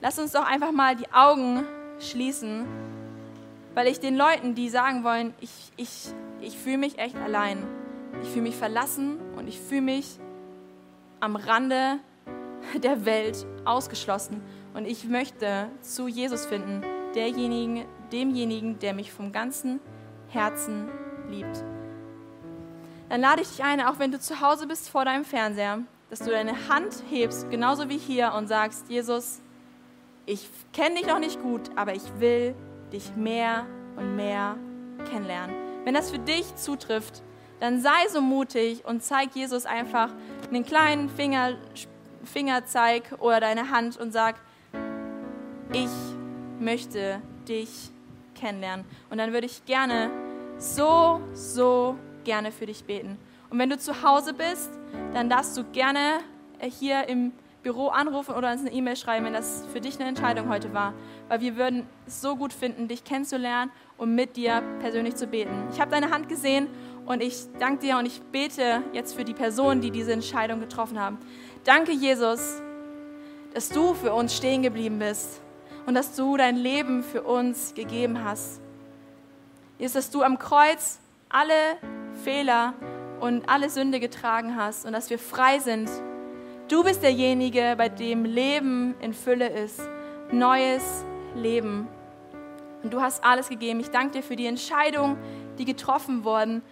Lass 0.00 0.18
uns 0.18 0.32
doch 0.32 0.44
einfach 0.44 0.72
mal 0.72 0.96
die 0.96 1.10
Augen 1.12 1.64
schließen, 2.00 2.64
weil 3.74 3.86
ich 3.88 4.00
den 4.00 4.16
Leuten, 4.16 4.54
die 4.54 4.68
sagen 4.68 5.04
wollen, 5.04 5.34
ich, 5.40 5.50
ich, 5.76 6.12
ich 6.40 6.56
fühle 6.56 6.78
mich 6.78 6.98
echt 6.98 7.16
allein, 7.16 7.58
ich 8.22 8.28
fühle 8.28 8.42
mich 8.42 8.56
verlassen 8.56 9.18
und 9.36 9.48
ich 9.48 9.60
fühle 9.60 9.82
mich 9.82 10.18
am 11.20 11.36
Rande 11.36 11.98
der 12.82 13.04
Welt 13.04 13.46
ausgeschlossen. 13.64 14.42
Und 14.74 14.86
ich 14.86 15.04
möchte 15.04 15.68
zu 15.80 16.08
Jesus 16.08 16.46
finden, 16.46 16.82
derjenigen, 17.14 17.84
demjenigen, 18.12 18.78
der 18.78 18.94
mich 18.94 19.12
vom 19.12 19.32
ganzen 19.32 19.80
Herzen 20.28 20.88
liebt. 21.30 21.64
Dann 23.08 23.20
lade 23.20 23.42
ich 23.42 23.48
dich 23.48 23.64
ein, 23.64 23.80
auch 23.80 23.98
wenn 23.98 24.12
du 24.12 24.20
zu 24.20 24.40
Hause 24.40 24.66
bist 24.66 24.90
vor 24.90 25.04
deinem 25.04 25.24
Fernseher, 25.24 25.80
dass 26.10 26.20
du 26.20 26.30
deine 26.30 26.68
Hand 26.68 27.02
hebst, 27.10 27.50
genauso 27.50 27.88
wie 27.88 27.98
hier, 27.98 28.34
und 28.34 28.48
sagst, 28.48 28.88
Jesus, 28.90 29.40
ich 30.26 30.48
kenne 30.72 30.96
dich 30.96 31.06
noch 31.06 31.18
nicht 31.18 31.40
gut, 31.40 31.70
aber 31.74 31.94
ich 31.94 32.02
will 32.18 32.54
dich 32.92 33.16
mehr 33.16 33.66
und 33.96 34.16
mehr 34.16 34.56
kennenlernen. 35.10 35.56
Wenn 35.84 35.94
das 35.94 36.10
für 36.10 36.18
dich 36.18 36.54
zutrifft, 36.56 37.22
dann 37.60 37.80
sei 37.80 38.08
so 38.08 38.20
mutig 38.20 38.84
und 38.84 39.02
zeig 39.02 39.34
Jesus 39.34 39.66
einfach 39.66 40.10
einen 40.48 40.64
kleinen 40.64 41.08
Finger, 41.08 41.56
Fingerzeig 42.24 43.14
oder 43.18 43.40
deine 43.40 43.70
Hand 43.70 43.96
und 43.96 44.12
sag, 44.12 44.36
ich 45.72 45.90
möchte 46.60 47.20
dich 47.48 47.90
kennenlernen. 48.34 48.84
Und 49.10 49.18
dann 49.18 49.32
würde 49.32 49.46
ich 49.46 49.64
gerne, 49.64 50.10
so, 50.58 51.20
so 51.32 51.96
gerne 52.24 52.52
für 52.52 52.66
dich 52.66 52.84
beten. 52.84 53.18
Und 53.50 53.58
wenn 53.58 53.70
du 53.70 53.78
zu 53.78 54.02
Hause 54.02 54.34
bist, 54.34 54.70
dann 55.14 55.30
darfst 55.30 55.56
du 55.56 55.64
gerne 55.64 56.18
hier 56.60 57.08
im 57.08 57.32
Büro 57.62 57.88
anrufen 57.88 58.34
oder 58.34 58.52
uns 58.52 58.60
eine 58.60 58.72
E-Mail 58.72 58.96
schreiben, 58.96 59.26
wenn 59.26 59.32
das 59.32 59.64
für 59.72 59.80
dich 59.80 59.98
eine 59.98 60.08
Entscheidung 60.08 60.48
heute 60.48 60.72
war. 60.74 60.94
Weil 61.28 61.40
wir 61.40 61.56
würden 61.56 61.86
es 62.06 62.20
so 62.20 62.36
gut 62.36 62.52
finden, 62.52 62.88
dich 62.88 63.04
kennenzulernen 63.04 63.70
und 63.96 64.14
mit 64.14 64.36
dir 64.36 64.62
persönlich 64.80 65.16
zu 65.16 65.26
beten. 65.26 65.68
Ich 65.72 65.80
habe 65.80 65.90
deine 65.90 66.10
Hand 66.10 66.28
gesehen 66.28 66.68
und 67.08 67.22
ich 67.22 67.46
danke 67.58 67.86
dir 67.86 67.96
und 67.96 68.04
ich 68.04 68.20
bete 68.20 68.82
jetzt 68.92 69.16
für 69.16 69.24
die 69.24 69.32
Personen, 69.32 69.80
die 69.80 69.90
diese 69.90 70.12
Entscheidung 70.12 70.60
getroffen 70.60 71.00
haben. 71.00 71.16
Danke, 71.64 71.92
Jesus, 71.92 72.60
dass 73.54 73.70
du 73.70 73.94
für 73.94 74.12
uns 74.12 74.36
stehen 74.36 74.62
geblieben 74.62 74.98
bist 74.98 75.40
und 75.86 75.94
dass 75.94 76.14
du 76.14 76.36
dein 76.36 76.56
Leben 76.56 77.02
für 77.02 77.22
uns 77.22 77.72
gegeben 77.72 78.22
hast. 78.22 78.60
Jesus, 79.78 79.94
dass 79.94 80.10
du 80.10 80.22
am 80.22 80.38
Kreuz 80.38 80.98
alle 81.30 81.78
Fehler 82.24 82.74
und 83.20 83.48
alle 83.48 83.70
Sünde 83.70 84.00
getragen 84.00 84.54
hast 84.54 84.84
und 84.84 84.92
dass 84.92 85.08
wir 85.08 85.18
frei 85.18 85.60
sind. 85.60 85.88
Du 86.68 86.84
bist 86.84 87.02
derjenige, 87.02 87.74
bei 87.78 87.88
dem 87.88 88.26
Leben 88.26 88.94
in 89.00 89.14
Fülle 89.14 89.48
ist, 89.48 89.80
neues 90.30 91.06
Leben. 91.34 91.88
Und 92.82 92.92
du 92.92 93.00
hast 93.00 93.24
alles 93.24 93.48
gegeben. 93.48 93.80
Ich 93.80 93.90
danke 93.90 94.18
dir 94.18 94.22
für 94.22 94.36
die 94.36 94.46
Entscheidung, 94.46 95.16
die 95.56 95.64
getroffen 95.64 96.22
wurden 96.24 96.62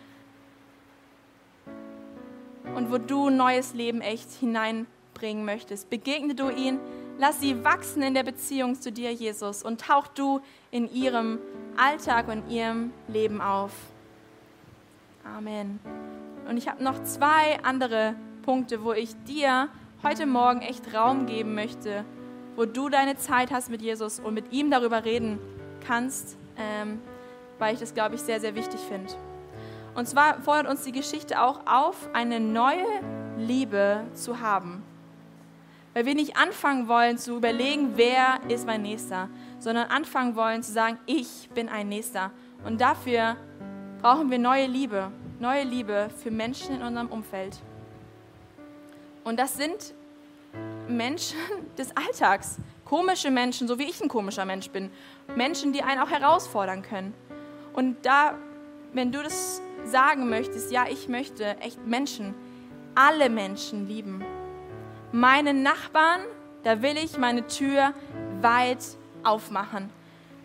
und 2.77 2.93
wo 2.93 2.99
du 2.99 3.31
neues 3.31 3.75
Leben 3.75 4.03
echt 4.03 4.31
hineinbringen 4.33 5.45
möchtest. 5.45 5.89
Begegne 5.89 6.35
du 6.35 6.51
ihnen, 6.51 6.79
lass 7.19 7.41
sie 7.41 7.65
wachsen 7.65 8.03
in 8.03 8.13
der 8.13 8.23
Beziehung 8.23 8.79
zu 8.81 8.93
dir, 8.93 9.13
Jesus, 9.13 9.63
und 9.63 9.81
tauch 9.81 10.07
du 10.09 10.41
in 10.71 10.93
ihrem 10.93 11.39
Alltag 11.77 12.29
und 12.29 12.51
ihrem 12.51 12.93
Leben 13.09 13.41
auf. 13.41 13.73
Amen. 15.25 15.81
Und 16.49 16.59
ich 16.59 16.69
habe 16.69 16.85
noch 16.85 17.03
zwei 17.03 17.59
andere 17.63 18.15
Punkte, 18.43 18.85
wo 18.85 18.93
ich 18.93 19.11
dir 19.27 19.69
heute 20.03 20.27
Morgen 20.27 20.61
echt 20.61 20.95
Raum 20.95 21.27
geben 21.27 21.55
möchte, 21.55 22.05
wo 22.57 22.67
du 22.67 22.91
deine 22.91 23.17
Zeit 23.17 23.51
hast 23.51 23.71
mit 23.71 23.83
Jesus 23.83 24.21
und 24.21 24.35
mit 24.35 24.53
ihm 24.53 24.71
darüber 24.71 25.05
reden 25.05 25.39
kannst, 25.87 26.37
ähm, 26.59 27.01
weil 27.59 27.75
ich 27.75 27.81
das, 27.81 27.95
glaube 27.95 28.15
ich, 28.17 28.21
sehr, 28.21 28.39
sehr 28.39 28.55
wichtig 28.55 28.81
finde. 28.81 29.13
Und 29.97 30.07
zwar 30.07 30.43
fordert 30.43 30.69
uns 30.69 30.83
die 30.83 30.93
Geschichte 30.93 31.41
auch 31.41 31.61
auf, 31.67 32.11
eine 32.13 32.39
neue 32.39 32.85
Liebe 33.39 34.05
zu 34.13 34.41
haben. 34.41 34.83
Weil 35.95 36.05
wir 36.05 36.15
nicht 36.15 36.37
anfangen 36.37 36.87
wollen 36.87 37.17
zu 37.17 37.35
überlegen, 37.35 37.93
wer 37.97 38.39
ist 38.49 38.67
mein 38.67 38.83
Nächster, 38.83 39.31
sondern 39.59 39.89
anfangen 39.89 40.37
wollen 40.37 40.63
zu 40.63 40.71
sagen, 40.71 40.99
ich 41.07 41.49
bin 41.55 41.71
ein 41.71 41.89
Nächster. 41.89 42.31
Und 42.67 42.83
dafür 42.83 43.37
brauchen 44.03 44.31
wir 44.31 44.39
neue 44.39 44.67
Liebe, 44.67 45.11
neue 45.41 45.65
Liebe 45.65 46.11
für 46.23 46.31
Menschen 46.31 46.77
in 46.77 46.83
unserem 46.83 47.09
Umfeld. 47.09 47.59
Und 49.25 49.41
das 49.41 49.57
sind 49.57 49.95
Menschen 50.89 51.39
des 51.79 51.97
Alltags, 51.97 52.59
komische 52.85 53.31
Menschen, 53.31 53.67
so 53.67 53.79
wie 53.79 53.85
ich 53.85 54.03
ein 54.03 54.09
komischer 54.09 54.45
Mensch 54.45 54.69
bin, 54.69 54.91
Menschen, 55.35 55.73
die 55.73 55.83
einen 55.83 56.03
auch 56.03 56.11
herausfordern 56.11 56.83
können. 56.83 57.15
Und 57.73 58.05
da, 58.05 58.35
wenn 58.93 59.11
du 59.11 59.23
das 59.23 59.63
sagen 59.87 60.29
möchtest, 60.29 60.71
ja, 60.73 60.85
ich 60.91 61.09
möchte 61.09 61.57
echt 61.61 61.87
Menschen, 61.87 62.35
alle 62.95 63.31
Menschen 63.31 63.87
lieben. 63.87 64.25
Meine 65.13 65.55
Nachbarn, 65.55 66.21
da 66.63 66.83
will 66.83 66.97
ich 66.97 67.19
meine 67.19 67.47
Tür 67.47 67.93
weit 68.41 68.85
aufmachen. 69.23 69.91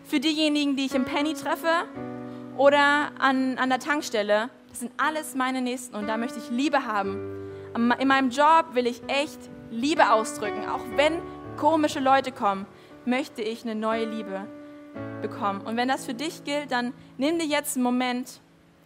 Für 0.04 0.20
diejenigen, 0.20 0.76
die 0.76 0.86
ich 0.86 0.94
im 0.94 1.04
Penny 1.04 1.34
treffe 1.34 1.86
oder 2.56 3.10
an, 3.18 3.58
an 3.58 3.70
der 3.70 3.78
Tankstelle, 3.78 4.50
das 4.68 4.80
sind 4.80 4.92
alles 4.96 5.34
meine 5.34 5.60
Nächsten 5.60 5.96
und 5.96 6.06
da 6.06 6.16
möchte 6.16 6.38
ich 6.38 6.50
Liebe 6.50 6.86
haben. 6.86 7.50
In 7.74 8.08
meinem 8.08 8.30
Job 8.30 8.74
will 8.74 8.86
ich 8.86 9.02
echt 9.08 9.38
Liebe 9.70 10.10
ausdrücken. 10.10 10.68
Auch 10.68 10.84
wenn 10.96 11.20
komische 11.56 12.00
Leute 12.00 12.32
kommen, 12.32 12.66
möchte 13.06 13.42
ich 13.42 13.64
eine 13.64 13.74
neue 13.74 14.04
Liebe 14.04 14.46
bekommen. 15.22 15.62
Und 15.62 15.76
wenn 15.76 15.88
das 15.88 16.04
für 16.04 16.14
dich 16.14 16.44
gilt, 16.44 16.70
dann 16.70 16.92
nimm 17.16 17.38
dir 17.38 17.46
jetzt 17.46 17.76
einen 17.76 17.84
Moment 17.84 18.41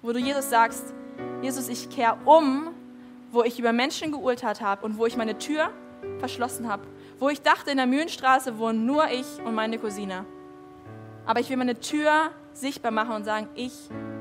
wo 0.06 0.12
du 0.12 0.20
Jesus 0.20 0.48
sagst, 0.48 0.94
Jesus, 1.42 1.68
ich 1.68 1.90
kehre 1.90 2.16
um, 2.24 2.68
wo 3.32 3.42
ich 3.42 3.58
über 3.58 3.72
Menschen 3.72 4.12
geurteilt 4.12 4.60
habe 4.60 4.86
und 4.86 4.98
wo 4.98 5.06
ich 5.06 5.16
meine 5.16 5.36
Tür 5.36 5.70
verschlossen 6.20 6.68
habe, 6.68 6.86
wo 7.18 7.28
ich 7.28 7.42
dachte, 7.42 7.72
in 7.72 7.76
der 7.76 7.86
Mühlenstraße 7.86 8.56
wohnen 8.56 8.86
nur 8.86 9.10
ich 9.10 9.26
und 9.44 9.54
meine 9.56 9.78
Cousine. 9.78 10.24
Aber 11.26 11.40
ich 11.40 11.50
will 11.50 11.56
meine 11.56 11.80
Tür 11.80 12.30
sichtbar 12.52 12.92
machen 12.92 13.16
und 13.16 13.24
sagen, 13.24 13.48
ich 13.56 13.72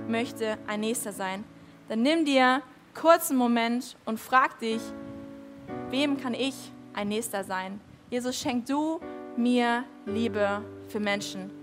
möchte 0.08 0.58
ein 0.66 0.80
Nächster 0.80 1.12
sein. 1.14 1.44
Dann 1.88 2.02
nimm 2.02 2.26
dir 2.26 2.64
kurz 3.00 3.30
einen 3.30 3.38
Moment 3.38 3.96
und 4.06 4.20
frag 4.20 4.58
dich, 4.58 4.82
wem 5.92 6.18
kann 6.18 6.34
ich 6.34 6.56
ein 6.96 7.10
Nächster 7.10 7.44
sein? 7.44 7.80
Jesus, 8.10 8.36
schenk 8.36 8.66
du 8.66 9.00
mir 9.38 9.84
Liebe 10.08 10.64
für 10.88 11.00
Menschen. 11.00 11.55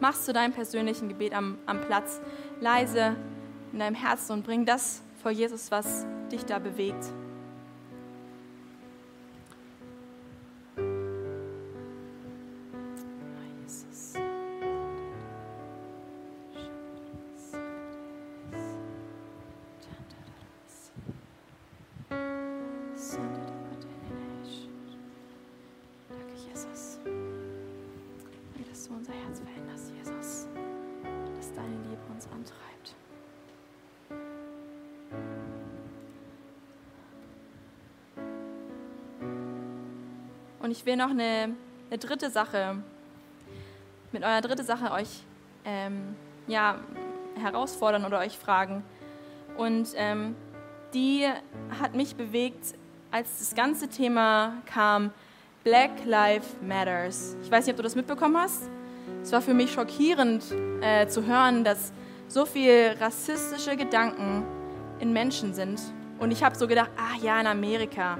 Machst 0.00 0.26
du 0.26 0.32
dein 0.32 0.52
persönlichen 0.52 1.08
Gebet 1.08 1.34
am, 1.34 1.58
am 1.66 1.80
Platz 1.80 2.20
leise 2.60 3.16
in 3.72 3.78
deinem 3.78 3.94
Herzen 3.94 4.32
und 4.32 4.44
bring 4.44 4.64
das 4.64 5.02
vor 5.22 5.30
Jesus, 5.30 5.70
was 5.70 6.06
dich 6.30 6.44
da 6.44 6.58
bewegt. 6.58 7.04
Und 40.70 40.76
ich 40.76 40.86
will 40.86 40.96
noch 40.96 41.10
eine, 41.10 41.54
eine 41.90 41.98
dritte 41.98 42.30
Sache, 42.30 42.76
mit 44.12 44.22
eurer 44.22 44.40
dritte 44.40 44.62
Sache 44.62 44.92
euch 44.92 45.24
ähm, 45.64 46.14
ja, 46.46 46.78
herausfordern 47.42 48.04
oder 48.04 48.18
euch 48.20 48.38
fragen. 48.38 48.84
Und 49.56 49.88
ähm, 49.96 50.36
die 50.94 51.26
hat 51.80 51.94
mich 51.94 52.14
bewegt, 52.14 52.74
als 53.10 53.38
das 53.38 53.54
ganze 53.54 53.88
Thema 53.88 54.58
kam, 54.66 55.10
Black 55.64 56.04
Lives 56.04 56.54
Matters. 56.62 57.36
Ich 57.42 57.50
weiß 57.50 57.66
nicht, 57.66 57.72
ob 57.72 57.78
du 57.78 57.82
das 57.82 57.96
mitbekommen 57.96 58.36
hast. 58.36 58.70
Es 59.22 59.32
war 59.32 59.42
für 59.42 59.54
mich 59.54 59.72
schockierend 59.72 60.44
äh, 60.82 61.06
zu 61.08 61.26
hören, 61.26 61.64
dass 61.64 61.92
so 62.30 62.46
viel 62.46 62.94
rassistische 63.00 63.76
Gedanken 63.76 64.44
in 65.00 65.12
Menschen 65.12 65.52
sind. 65.52 65.80
Und 66.20 66.30
ich 66.30 66.44
habe 66.44 66.56
so 66.56 66.68
gedacht, 66.68 66.90
ah 66.96 67.18
ja, 67.20 67.40
in 67.40 67.46
Amerika, 67.48 68.16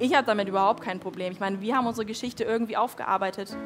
ich 0.00 0.12
habe 0.12 0.26
damit 0.26 0.48
überhaupt 0.48 0.82
kein 0.82 0.98
Problem. 0.98 1.32
Ich 1.32 1.38
meine, 1.38 1.60
wir 1.60 1.76
haben 1.76 1.86
unsere 1.86 2.04
Geschichte 2.04 2.42
irgendwie 2.42 2.76
aufgearbeitet. 2.76 3.56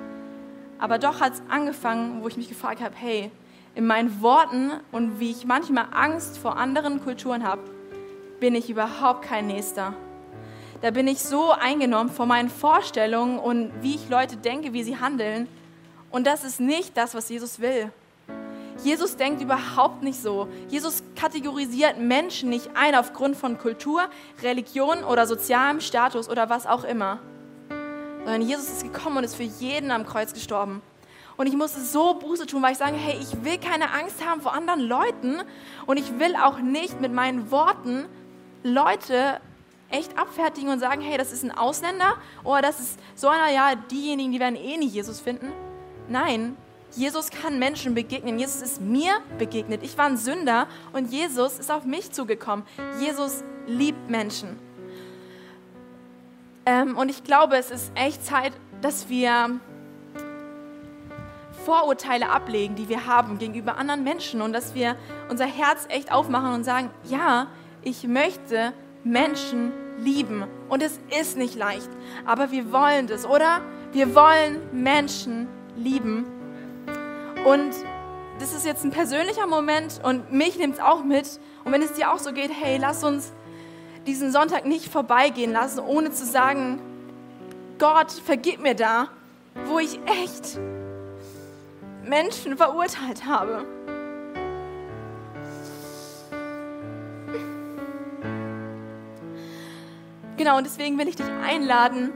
Aber 0.78 0.98
doch 0.98 1.20
hat 1.20 1.32
es 1.32 1.42
angefangen, 1.48 2.22
wo 2.22 2.28
ich 2.28 2.36
mich 2.36 2.50
gefragt 2.50 2.82
habe, 2.82 2.94
hey, 2.96 3.30
in 3.74 3.86
meinen 3.86 4.20
Worten 4.20 4.72
und 4.92 5.20
wie 5.20 5.30
ich 5.30 5.46
manchmal 5.46 5.86
Angst 5.90 6.36
vor 6.36 6.58
anderen 6.58 7.02
Kulturen 7.02 7.42
habe, 7.42 7.62
bin 8.40 8.54
ich 8.54 8.68
überhaupt 8.68 9.22
kein 9.22 9.46
Nächster. 9.46 9.94
Da 10.82 10.90
bin 10.90 11.08
ich 11.08 11.20
so 11.20 11.50
eingenommen 11.50 12.10
von 12.10 12.28
meinen 12.28 12.50
Vorstellungen 12.50 13.38
und 13.38 13.72
wie 13.80 13.94
ich 13.94 14.10
Leute 14.10 14.36
denke, 14.36 14.74
wie 14.74 14.82
sie 14.82 14.98
handeln. 14.98 15.48
Und 16.10 16.26
das 16.26 16.44
ist 16.44 16.60
nicht 16.60 16.94
das, 16.96 17.14
was 17.14 17.30
Jesus 17.30 17.58
will. 17.58 17.90
Jesus 18.88 19.16
denkt 19.16 19.42
überhaupt 19.42 20.02
nicht 20.02 20.18
so. 20.18 20.48
Jesus 20.70 21.02
kategorisiert 21.14 21.98
Menschen 21.98 22.48
nicht 22.48 22.70
ein 22.74 22.94
aufgrund 22.94 23.36
von 23.36 23.58
Kultur, 23.58 24.08
Religion 24.42 25.04
oder 25.04 25.26
sozialem 25.26 25.82
Status 25.82 26.26
oder 26.26 26.48
was 26.48 26.66
auch 26.66 26.84
immer. 26.84 27.18
Sondern 28.24 28.40
Jesus 28.40 28.68
ist 28.68 28.82
gekommen 28.84 29.18
und 29.18 29.24
ist 29.24 29.34
für 29.34 29.42
jeden 29.42 29.90
am 29.90 30.06
Kreuz 30.06 30.32
gestorben. 30.32 30.80
Und 31.36 31.46
ich 31.48 31.54
musste 31.54 31.82
so 31.82 32.14
Buße 32.14 32.46
tun, 32.46 32.62
weil 32.62 32.72
ich 32.72 32.78
sage, 32.78 32.96
hey, 32.96 33.18
ich 33.20 33.44
will 33.44 33.58
keine 33.58 33.92
Angst 33.92 34.26
haben 34.26 34.40
vor 34.40 34.54
anderen 34.54 34.80
Leuten 34.80 35.42
und 35.84 35.98
ich 35.98 36.18
will 36.18 36.34
auch 36.34 36.58
nicht 36.58 36.98
mit 36.98 37.12
meinen 37.12 37.50
Worten 37.50 38.06
Leute 38.62 39.38
echt 39.90 40.18
abfertigen 40.18 40.70
und 40.70 40.80
sagen, 40.80 41.02
hey, 41.02 41.18
das 41.18 41.30
ist 41.30 41.44
ein 41.44 41.50
Ausländer 41.50 42.14
oder 42.42 42.62
das 42.62 42.80
ist 42.80 42.98
so 43.14 43.28
einer, 43.28 43.52
ja, 43.52 43.74
diejenigen, 43.74 44.32
die 44.32 44.40
werden 44.40 44.56
eh 44.56 44.78
nicht 44.78 44.94
Jesus 44.94 45.20
finden. 45.20 45.52
Nein, 46.08 46.56
Jesus 46.96 47.30
kann 47.30 47.58
Menschen 47.58 47.94
begegnen. 47.94 48.38
Jesus 48.38 48.62
ist 48.62 48.80
mir 48.80 49.14
begegnet. 49.38 49.82
Ich 49.82 49.96
war 49.98 50.06
ein 50.06 50.16
Sünder 50.16 50.66
und 50.92 51.12
Jesus 51.12 51.58
ist 51.58 51.70
auf 51.70 51.84
mich 51.84 52.12
zugekommen. 52.12 52.64
Jesus 53.00 53.44
liebt 53.66 54.08
Menschen. 54.08 54.58
Ähm, 56.66 56.96
und 56.96 57.08
ich 57.08 57.24
glaube, 57.24 57.56
es 57.56 57.70
ist 57.70 57.92
echt 57.94 58.24
Zeit, 58.24 58.52
dass 58.80 59.08
wir 59.08 59.60
Vorurteile 61.64 62.30
ablegen, 62.30 62.76
die 62.76 62.88
wir 62.88 63.06
haben 63.06 63.38
gegenüber 63.38 63.76
anderen 63.76 64.04
Menschen 64.04 64.40
und 64.40 64.52
dass 64.52 64.74
wir 64.74 64.96
unser 65.28 65.46
Herz 65.46 65.86
echt 65.88 66.10
aufmachen 66.10 66.52
und 66.54 66.64
sagen, 66.64 66.90
ja, 67.04 67.48
ich 67.82 68.04
möchte 68.04 68.72
Menschen 69.04 69.72
lieben. 69.98 70.44
Und 70.68 70.82
es 70.82 70.98
ist 71.20 71.36
nicht 71.36 71.54
leicht, 71.54 71.90
aber 72.24 72.50
wir 72.50 72.72
wollen 72.72 73.06
das, 73.06 73.26
oder? 73.26 73.60
Wir 73.92 74.14
wollen 74.14 74.60
Menschen 74.72 75.48
lieben. 75.76 76.26
Und 77.44 77.74
das 78.38 78.52
ist 78.52 78.64
jetzt 78.64 78.84
ein 78.84 78.90
persönlicher 78.90 79.46
Moment 79.46 80.00
und 80.02 80.32
mich 80.32 80.58
nimmt 80.58 80.74
es 80.74 80.80
auch 80.80 81.02
mit. 81.02 81.40
Und 81.64 81.72
wenn 81.72 81.82
es 81.82 81.92
dir 81.92 82.12
auch 82.12 82.18
so 82.18 82.32
geht, 82.32 82.50
hey, 82.52 82.78
lass 82.78 83.02
uns 83.02 83.32
diesen 84.06 84.32
Sonntag 84.32 84.64
nicht 84.64 84.90
vorbeigehen 84.90 85.52
lassen, 85.52 85.80
ohne 85.80 86.12
zu 86.12 86.24
sagen, 86.24 86.80
Gott, 87.78 88.10
vergib 88.12 88.60
mir 88.60 88.74
da, 88.74 89.08
wo 89.66 89.78
ich 89.78 90.00
echt 90.06 90.58
Menschen 92.04 92.56
verurteilt 92.56 93.26
habe. 93.26 93.64
Genau, 100.36 100.56
und 100.56 100.64
deswegen 100.64 100.98
will 100.98 101.08
ich 101.08 101.16
dich 101.16 101.26
einladen, 101.44 102.12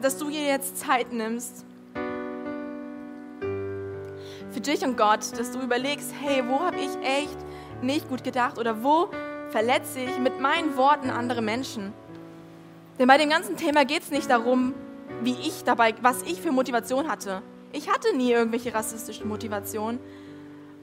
dass 0.00 0.16
du 0.16 0.30
hier 0.30 0.46
jetzt 0.46 0.78
Zeit 0.78 1.12
nimmst 1.12 1.66
für 4.50 4.60
dich 4.60 4.82
und 4.82 4.96
Gott, 4.96 5.38
dass 5.38 5.52
du 5.52 5.60
überlegst, 5.60 6.12
hey, 6.20 6.42
wo 6.46 6.60
habe 6.60 6.76
ich 6.78 6.90
echt 7.02 7.36
nicht 7.82 8.08
gut 8.08 8.24
gedacht 8.24 8.58
oder 8.58 8.82
wo 8.82 9.08
verletze 9.50 10.00
ich 10.00 10.18
mit 10.18 10.40
meinen 10.40 10.76
Worten 10.76 11.10
andere 11.10 11.42
Menschen? 11.42 11.92
Denn 12.98 13.06
bei 13.06 13.18
dem 13.18 13.30
ganzen 13.30 13.56
Thema 13.56 13.84
geht 13.84 14.02
es 14.02 14.10
nicht 14.10 14.28
darum, 14.28 14.74
wie 15.22 15.34
ich 15.34 15.64
dabei, 15.64 15.94
was 16.02 16.22
ich 16.22 16.40
für 16.40 16.52
Motivation 16.52 17.08
hatte. 17.08 17.42
Ich 17.72 17.90
hatte 17.90 18.16
nie 18.16 18.32
irgendwelche 18.32 18.74
rassistischen 18.74 19.28
Motivationen 19.28 20.00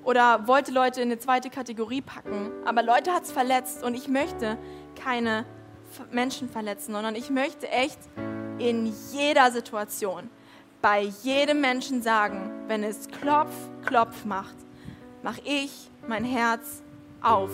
oder 0.04 0.48
wollte 0.48 0.72
Leute 0.72 1.02
in 1.02 1.10
eine 1.10 1.20
zweite 1.20 1.50
Kategorie 1.50 2.02
packen. 2.02 2.52
Aber 2.64 2.84
Leute 2.84 3.12
hat 3.12 3.24
es 3.24 3.32
verletzt 3.32 3.84
und 3.84 3.96
ich 3.96 4.08
möchte 4.08 4.58
keine 5.02 5.46
Menschen 6.12 6.50
verletzen, 6.50 6.94
sondern 6.94 7.16
ich 7.16 7.30
möchte 7.30 7.68
echt 7.70 8.00
in 8.60 8.94
jeder 9.12 9.52
Situation 9.52 10.30
bei 10.86 11.02
jedem 11.24 11.62
Menschen 11.62 12.04
sagen, 12.04 12.52
wenn 12.68 12.84
es 12.84 13.08
klopf, 13.08 13.56
klopf 13.88 14.24
macht, 14.24 14.54
mache 15.24 15.42
ich 15.44 15.90
mein 16.08 16.24
Herz 16.24 16.84
auf. 17.24 17.50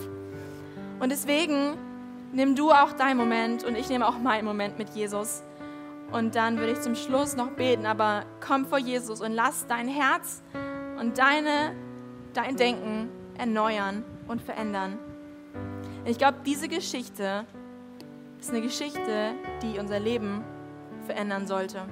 Und 1.00 1.14
deswegen 1.14 1.78
nimm 2.34 2.58
du 2.58 2.72
auch 2.72 2.92
deinen 2.92 3.16
Moment 3.16 3.64
und 3.64 3.78
ich 3.78 3.88
nehme 3.88 4.06
auch 4.06 4.18
meinen 4.18 4.44
Moment 4.44 4.78
mit 4.78 4.90
Jesus. 4.90 5.44
Und 6.12 6.36
dann 6.36 6.58
würde 6.58 6.74
ich 6.74 6.82
zum 6.82 6.94
Schluss 6.94 7.38
noch 7.38 7.52
beten, 7.52 7.86
aber 7.86 8.26
komm 8.46 8.66
vor 8.66 8.80
Jesus 8.80 9.22
und 9.22 9.32
lass 9.32 9.66
dein 9.66 9.88
Herz 9.88 10.44
und 11.00 11.18
deine, 11.18 11.74
dein 12.34 12.58
Denken 12.58 13.08
erneuern 13.38 14.04
und 14.28 14.42
verändern. 14.42 15.00
Ich 16.04 16.18
glaube, 16.18 16.40
diese 16.46 16.68
Geschichte 16.68 17.46
ist 18.42 18.50
eine 18.50 18.60
Geschichte, 18.60 19.32
die 19.62 19.80
unser 19.80 20.02
Leben 20.02 20.44
verändern 21.06 21.48
sollte. 21.48 21.86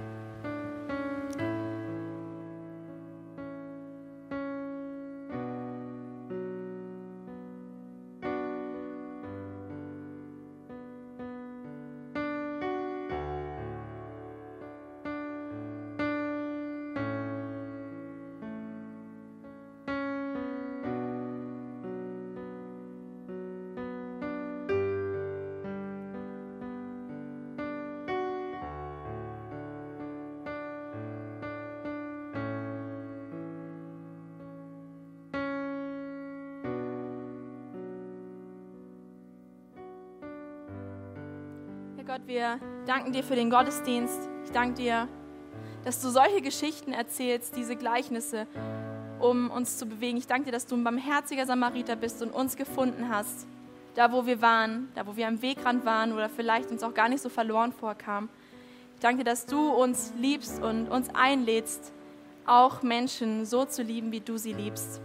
Wir 42.30 42.60
danken 42.86 43.12
dir 43.12 43.24
für 43.24 43.36
den 43.36 43.50
Gottesdienst. 43.50 44.30
Ich 44.46 44.52
danke 44.52 44.76
dir, 44.76 45.08
dass 45.84 46.00
du 46.00 46.10
solche 46.10 46.42
Geschichten 46.42 46.94
erzählst, 46.94 47.56
diese 47.56 47.76
Gleichnisse, 47.76 48.46
um 49.20 49.50
uns 49.50 49.80
zu 49.80 49.88
bewegen. 49.88 50.18
Ich 50.20 50.28
danke 50.28 50.46
dir, 50.46 50.52
dass 50.52 50.68
du 50.68 50.76
ein 50.76 50.84
barmherziger 50.84 51.48
Samariter 51.48 51.96
bist 51.96 52.22
und 52.22 52.30
uns 52.30 52.56
gefunden 52.56 53.10
hast, 53.10 53.48
da 53.96 54.12
wo 54.12 54.28
wir 54.28 54.44
waren, 54.44 54.90
da 54.94 55.08
wo 55.08 55.16
wir 55.16 55.28
am 55.28 55.42
Wegrand 55.42 55.86
waren 55.86 56.14
oder 56.14 56.30
vielleicht 56.30 56.70
uns 56.70 56.84
auch 56.84 56.94
gar 56.94 57.10
nicht 57.10 57.22
so 57.22 57.30
verloren 57.30 57.74
vorkamen. 57.74 58.30
Ich 58.94 59.02
danke 59.02 59.24
dir, 59.24 59.30
dass 59.32 59.48
du 59.48 59.70
uns 59.72 60.14
liebst 60.16 60.62
und 60.62 60.88
uns 60.88 61.10
einlädst, 61.16 61.92
auch 62.46 62.84
Menschen 62.84 63.48
so 63.48 63.66
zu 63.66 63.82
lieben, 63.82 64.12
wie 64.12 64.20
du 64.20 64.38
sie 64.38 64.54
liebst. 64.54 65.02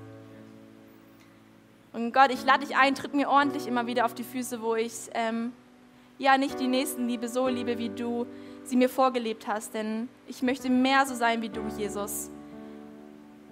Und 1.94 2.12
Gott, 2.12 2.30
ich 2.30 2.44
lade 2.44 2.66
dich 2.66 2.76
ein, 2.76 2.94
tritt 2.94 3.14
mir 3.14 3.30
ordentlich 3.30 3.66
immer 3.66 3.86
wieder 3.86 4.04
auf 4.04 4.12
die 4.12 4.24
Füße, 4.24 4.60
wo 4.60 4.74
ich 4.74 5.08
ähm, 5.14 5.52
ja 6.18 6.38
nicht 6.38 6.60
die 6.60 6.68
Nächstenliebe 6.68 7.28
so 7.28 7.48
liebe, 7.48 7.78
wie 7.78 7.88
du 7.88 8.26
sie 8.64 8.76
mir 8.76 8.88
vorgelebt 8.88 9.46
hast, 9.46 9.74
denn 9.74 10.08
ich 10.26 10.42
möchte 10.42 10.70
mehr 10.70 11.06
so 11.06 11.14
sein 11.14 11.42
wie 11.42 11.48
du, 11.48 11.62
Jesus. 11.76 12.30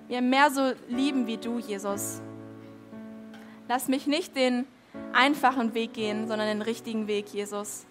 Ja, 0.08 0.20
mehr 0.20 0.50
so 0.50 0.72
lieben 0.88 1.26
wie 1.26 1.36
du, 1.36 1.58
Jesus. 1.58 2.20
Lass 3.68 3.88
mich 3.88 4.06
nicht 4.06 4.36
den 4.36 4.66
einfachen 5.12 5.74
Weg 5.74 5.94
gehen, 5.94 6.28
sondern 6.28 6.48
den 6.48 6.62
richtigen 6.62 7.06
Weg, 7.06 7.28
Jesus. 7.32 7.86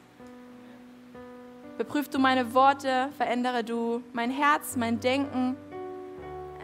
Beprüf 1.78 2.10
du 2.10 2.20
meine 2.20 2.54
Worte, 2.54 3.10
verändere 3.18 3.64
du 3.64 4.04
mein 4.14 4.30
Herz, 4.30 4.76
mein 4.76 5.00
Denken. 5.00 5.56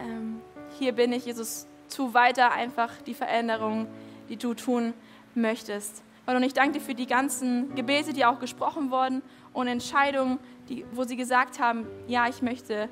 Ähm, 0.04 0.42
hier 0.78 0.92
bin 0.92 1.12
ich, 1.12 1.26
Jesus. 1.26 1.66
Tu 1.96 2.14
weiter 2.14 2.52
einfach 2.52 2.92
die 3.06 3.14
Veränderung, 3.14 3.88
die 4.30 4.36
du 4.36 4.54
tun 4.54 4.94
möchtest. 5.34 6.04
Und 6.36 6.44
ich 6.44 6.54
danke 6.54 6.74
dir 6.74 6.82
für 6.82 6.94
die 6.94 7.08
ganzen 7.08 7.74
Gebete, 7.76 8.12
die 8.12 8.26
auch 8.26 8.40
gesprochen 8.40 8.92
wurden 8.92 9.22
und 9.54 9.68
Entscheidungen, 9.68 10.40
die, 10.68 10.86
wo 10.92 11.04
sie 11.04 11.16
gesagt 11.16 11.60
haben, 11.60 11.88
ja, 12.08 12.28
ich 12.28 12.42
möchte 12.42 12.90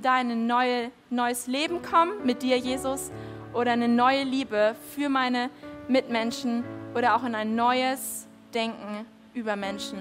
da 0.00 0.20
in 0.20 0.30
ein 0.30 0.46
neue, 0.46 0.90
neues 1.10 1.46
Leben 1.46 1.82
kommen 1.82 2.12
mit 2.24 2.42
dir, 2.42 2.56
Jesus, 2.56 3.10
oder 3.52 3.72
eine 3.72 3.88
neue 3.88 4.24
Liebe 4.24 4.74
für 4.94 5.08
meine 5.08 5.50
Mitmenschen 5.88 6.64
oder 6.94 7.14
auch 7.14 7.24
in 7.24 7.34
ein 7.34 7.54
neues 7.54 8.26
Denken 8.54 9.06
über 9.34 9.56
Menschen. 9.56 9.98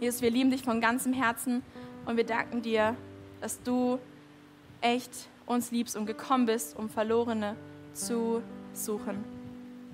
Jesus, 0.00 0.22
wir 0.22 0.30
lieben 0.30 0.50
dich 0.50 0.62
von 0.62 0.80
ganzem 0.80 1.12
Herzen 1.12 1.62
und 2.06 2.16
wir 2.16 2.24
danken 2.24 2.62
dir, 2.62 2.96
dass 3.40 3.62
du 3.62 3.98
echt 4.80 5.28
uns 5.46 5.70
liebst 5.70 5.96
und 5.96 6.06
gekommen 6.06 6.46
bist, 6.46 6.76
um 6.76 6.88
Verlorene 6.88 7.54
zu 7.92 8.42
suchen. 8.72 9.39